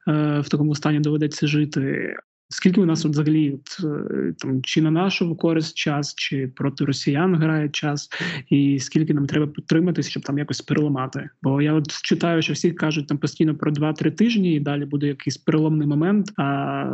[0.08, 2.16] е, в такому стані доведеться жити.
[2.52, 6.86] Скільки у нас от взагалі от, е, там чи на нашу користь час, чи проти
[6.86, 8.10] росіян грає час,
[8.50, 11.30] і скільки нам треба підтриматися, щоб там якось переламати?
[11.42, 15.08] Бо я от читаю, що всі кажуть там постійно про 2-3 тижні, і далі буде
[15.08, 16.86] якийсь переломний момент, а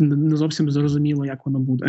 [0.00, 1.86] не зовсім зрозуміло, як воно буде.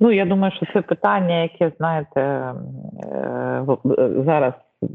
[0.00, 3.66] Ну я думаю, що це питання, яке знаєте е,
[4.26, 4.54] зараз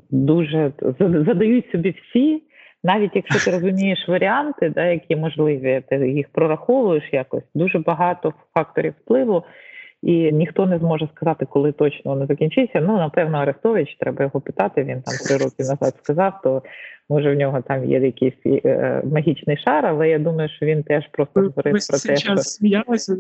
[0.09, 2.43] дуже задають собі всі
[2.83, 8.93] навіть якщо ти розумієш варіанти, да, які можливі, ти їх прораховуєш якось, дуже багато факторів
[9.01, 9.43] впливу,
[10.03, 12.81] і ніхто не зможе сказати, коли точно воно закінчиться.
[12.81, 14.83] Ну, напевно, Арестович, треба його питати.
[14.83, 16.63] Він там три роки назад сказав, то
[17.09, 21.07] може в нього там є якийсь е, магічний шар, але я думаю, що він теж
[21.11, 22.37] просто говорив про те, що...
[22.37, 23.17] сміялися.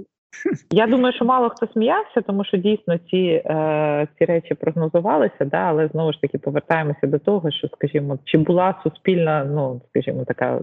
[0.71, 5.57] Я думаю, що мало хто сміявся, тому що дійсно ці е, ці речі прогнозувалися, да,
[5.57, 10.59] але знову ж таки повертаємося до того, що, скажімо, чи була суспільна, ну скажімо, така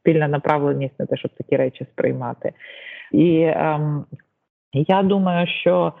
[0.00, 2.52] спільна направленість на те, щоб такі речі сприймати.
[3.12, 3.80] І е,
[4.72, 5.92] я думаю, що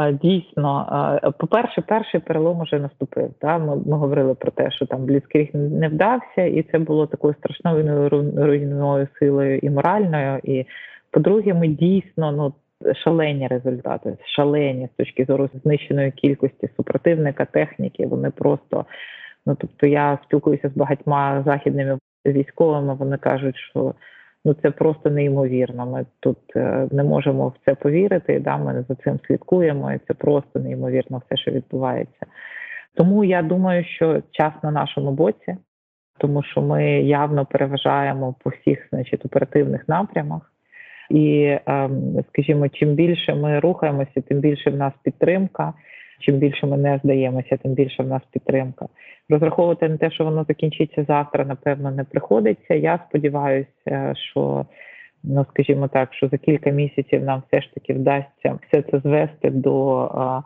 [0.00, 3.30] е, дійсно, е, по-перше, перший перелом уже наступив.
[3.40, 3.58] Да?
[3.58, 8.08] Ми, ми говорили про те, що там Бліцкріг не вдався, і це було такою страшною
[8.36, 10.40] руйнівною силою і моральною.
[10.44, 10.66] і
[11.12, 12.54] по-друге, ми дійсно ну
[12.94, 18.06] шалені результати, шалені з точки зору знищеної кількості супротивника, техніки.
[18.06, 18.86] Вони просто
[19.46, 22.94] ну тобто я спілкуюся з багатьма західними військовими.
[22.94, 23.94] Вони кажуть, що
[24.44, 25.86] ну це просто неймовірно.
[25.86, 28.40] Ми тут е, не можемо в це повірити.
[28.40, 32.26] Да, ми за цим слідкуємо, і це просто неймовірно все, що відбувається.
[32.94, 35.56] Тому я думаю, що час на нашому боці,
[36.18, 40.51] тому що ми явно переважаємо по всіх, значить, оперативних напрямах.
[41.12, 45.72] І, ем, скажімо, чим більше ми рухаємося, тим більше в нас підтримка.
[46.20, 48.86] Чим більше ми не здаємося, тим більше в нас підтримка.
[49.28, 52.74] Розраховувати на те, що воно закінчиться завтра, напевно, не приходиться.
[52.74, 54.66] Я сподіваюся, що
[55.24, 59.50] ну скажімо так, що за кілька місяців нам все ж таки вдасться все це звести
[59.50, 60.42] до а,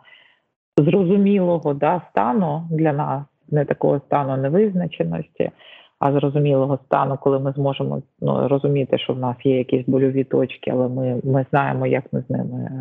[0.77, 5.51] зрозумілого да, стану для нас, не такого стану невизначеності
[5.99, 10.71] а зрозумілого стану, коли ми зможемо ну, розуміти, що в нас є якісь больові точки,
[10.71, 12.71] але ми ми знаємо, як ми з ними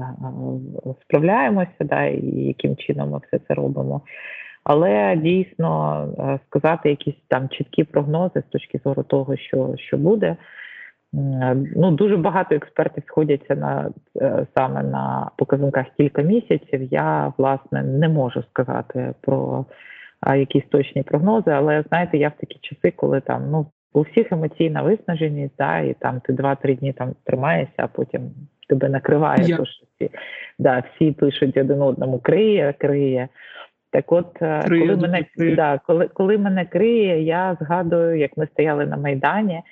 [1.03, 4.01] справляємося, да, і яким чином ми все це робимо.
[4.64, 10.37] Але дійсно сказати якісь там чіткі прогнози з точки зору того, що що буде.
[11.77, 13.91] Ну дуже багато експертів сходяться на
[14.21, 16.83] е, саме на показниках кілька місяців.
[16.91, 19.64] Я власне не можу сказати про
[20.37, 21.51] якісь точні прогнози.
[21.51, 25.95] Але знаєте, я в такі часи, коли там ну у всіх емоційна виснаженість, да, і
[25.95, 28.31] там ти два-три дні там тримаєшся, а потім
[28.69, 29.57] тебе накриває, yeah.
[29.57, 30.11] то що всі
[30.59, 33.29] да, всі пишуть один одному криє, криє.
[33.91, 35.25] Так, от е, криє, коли мене
[35.57, 39.62] да, коли, коли мене криє, я згадую, як ми стояли на майдані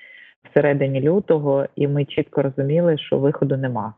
[0.50, 3.94] всередині лютого, і ми чітко розуміли, що виходу нема.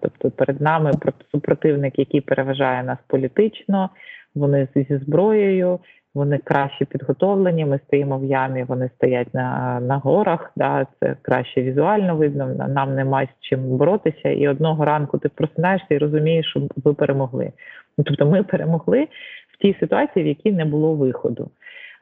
[0.00, 0.92] Тобто перед нами
[1.30, 3.90] супротивник, який переважає нас політично,
[4.34, 5.80] вони зі зброєю,
[6.14, 7.64] вони краще підготовлені.
[7.64, 10.52] Ми стоїмо в ямі, вони стоять на на горах.
[10.56, 12.46] Да, Це краще візуально видно.
[12.68, 14.28] Нам нема з чим боротися.
[14.28, 17.52] І одного ранку ти просинаєшся і розумієш, що ви перемогли.
[17.98, 19.08] Ну, тобто, ми перемогли
[19.54, 21.50] в тій ситуації, в якій не було виходу.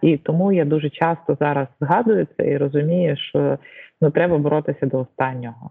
[0.03, 3.59] І тому я дуже часто зараз згадую це і розумію, що
[4.01, 5.71] ну треба боротися до останнього.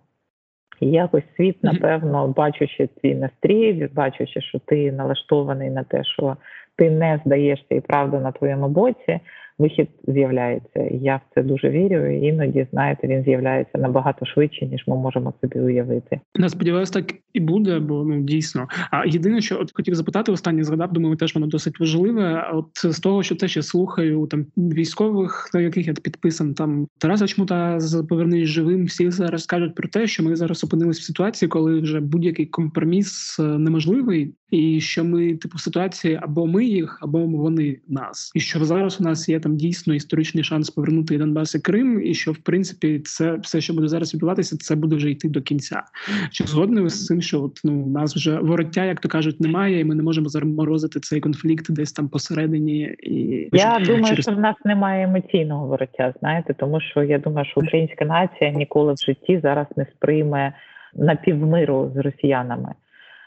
[0.79, 6.37] І якось світ, напевно, бачучи твій настрій, бачучи, що ти налаштований на те, що
[6.75, 9.19] ти не здаєшся і правда на твоєму боці,
[9.59, 10.89] вихід з'являється.
[10.91, 12.05] Я в це дуже вірю.
[12.05, 16.19] і Іноді знаєте, він з'являється набагато швидше, ніж ми можемо собі уявити.
[16.35, 18.67] Я сподіваюся, так і буде, бо ну дійсно.
[18.91, 22.51] А єдине, що от хотів запитати, останнє згадав, думаю, теж воно досить важливе.
[22.53, 27.27] От з того, що те, що слухаю там військових, на яких я підписан, там Тараса
[27.27, 28.85] Чмута з повернись живим.
[28.85, 33.39] Всі зараз кажуть про те, що ми зараз опинилися в ситуації, коли вже будь-який компроміс
[33.39, 38.39] е, неможливий, і що ми, типу, в ситуації або ми їх, або вони нас, і
[38.39, 42.13] що зараз у нас є там дійсно історичний шанс повернути і Донбас і Крим, і
[42.13, 45.83] що в принципі це все, що буде зараз відбуватися, це буде вже йти до кінця.
[46.31, 49.39] Чи згодні ви з цим, що от ну у нас вже вороття, як то кажуть,
[49.39, 54.05] немає, і ми не можемо заморозити цей конфлікт десь там посередині, і я чи, думаю,
[54.05, 54.25] через...
[54.25, 56.13] що в нас немає емоційного вороття.
[56.19, 60.53] Знаєте, тому що я думаю, що українська нація ніколи в житті зараз не сприйме
[60.95, 62.73] напівмиру з росіянами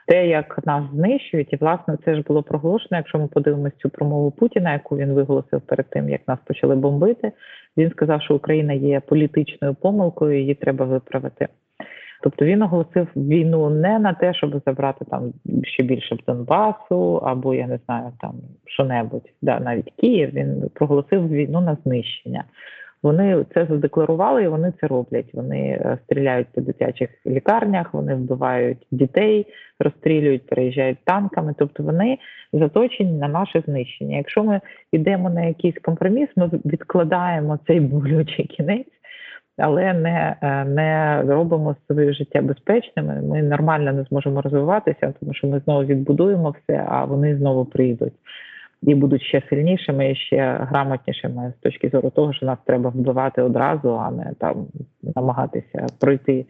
[0.08, 2.96] те, як нас знищують, і власне це ж було проголошено.
[2.96, 7.32] Якщо ми подивимося цю промову Путіна, яку він виголосив перед тим, як нас почали бомбити,
[7.76, 11.48] він сказав, що Україна є політичною помилкою, її треба виправити.
[12.22, 15.32] Тобто він оголосив війну не на те, щоб забрати там
[15.62, 18.34] ще більше б Донбасу, або я не знаю там
[18.66, 20.30] що небудь, да навіть Київ.
[20.34, 22.44] Він проголосив війну на знищення.
[23.02, 25.34] Вони це задекларували і вони це роблять.
[25.34, 29.46] Вони е, стріляють по дитячих лікарнях, вони вбивають дітей,
[29.80, 31.54] розстрілюють, переїжджають танками.
[31.58, 32.18] Тобто вони
[32.52, 34.16] заточені на наше знищення.
[34.16, 34.60] Якщо ми
[34.92, 38.86] йдемо на якийсь компроміс, ми відкладаємо цей болючий кінець.
[39.58, 43.22] Але не е, не робимо своє життя безпечними.
[43.22, 48.12] Ми нормально не зможемо розвиватися, тому що ми знову відбудуємо все, а вони знову прийдуть
[48.82, 53.42] і будуть ще сильнішими і ще грамотнішими з точки зору того, що нас треба вбивати
[53.42, 54.66] одразу, а не там
[55.14, 56.46] намагатися пройти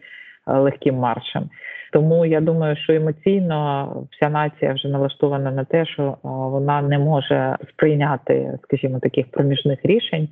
[0.47, 1.49] е, легким маршем.
[1.93, 6.99] Тому я думаю, що емоційно вся нація вже налаштована на те, що е, вона не
[6.99, 10.29] може сприйняти, скажімо, таких проміжних рішень.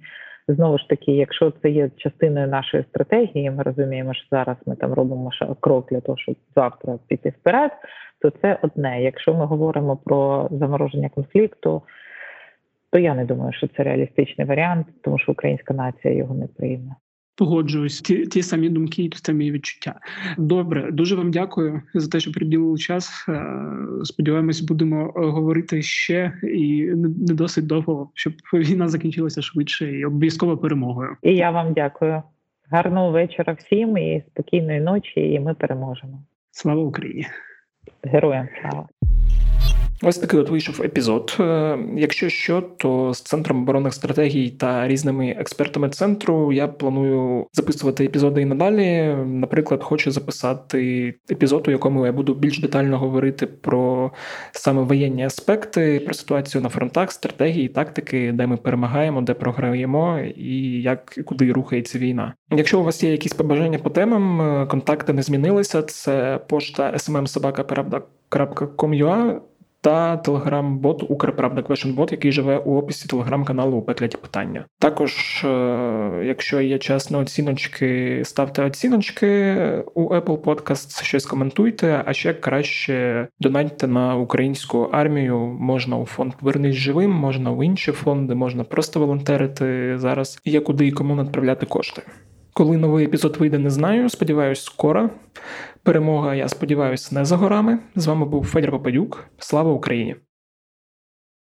[0.47, 4.93] Знову ж таки, якщо це є частиною нашої стратегії, ми розуміємо, що зараз ми там
[4.93, 7.71] робимо крок для того, щоб завтра піти вперед,
[8.21, 9.03] то це одне.
[9.03, 11.81] Якщо ми говоримо про замороження конфлікту,
[12.91, 16.95] то я не думаю, що це реалістичний варіант, тому що українська нація його не прийме.
[17.37, 19.95] Погоджуюсь, ті ті самі думки і ті самі відчуття.
[20.37, 23.25] Добре, дуже вам дякую за те, що приділили час.
[23.29, 23.45] Е,
[24.03, 31.15] сподіваємось, будемо говорити ще і не досить довго, щоб війна закінчилася швидше і обов'язково перемогою.
[31.21, 32.21] І я вам дякую.
[32.69, 35.19] Гарного вечора всім і спокійної ночі.
[35.19, 36.23] І ми переможемо.
[36.51, 37.27] Слава Україні!
[38.03, 38.87] Героям слава!
[40.01, 41.37] Ось такий от вийшов епізод.
[41.39, 48.05] Е, якщо що, то з центром оборонних стратегій та різними експертами центру я планую записувати
[48.05, 49.15] епізоди і надалі.
[49.25, 54.11] Наприклад, хочу записати епізод, у якому я буду більш детально говорити про
[54.51, 60.81] саме воєнні аспекти, про ситуацію на фронтах, стратегії, тактики, де ми перемагаємо, де програємо, і
[60.81, 62.33] як і куди рухається війна.
[62.51, 65.81] Якщо у вас є якісь побажання по темам, е, контакти не змінилися.
[65.81, 69.39] Це пошта smmsobaka.com.ua
[69.87, 74.65] та телеграм-бот Укрправда Квешенбот, який живе у описі телеграм-каналу у питання.
[74.79, 79.55] Також, е, якщо є час на оціночки, ставте оціночки
[79.95, 85.37] у Apple Podcasts, щось коментуйте, а ще краще донатьте на українську армію.
[85.59, 90.39] Можна у фонд Повернись живим, можна у інші фонди, можна просто волонтерити зараз.
[90.45, 92.01] Є куди і кому надправляти кошти.
[92.57, 94.09] Коли новий епізод вийде, не знаю.
[94.09, 95.09] Сподіваюсь, скоро.
[95.87, 97.79] Перемога, я сподіваюся, не за горами.
[97.95, 99.27] З вами був Федір Попадюк.
[99.37, 100.15] Слава Україні!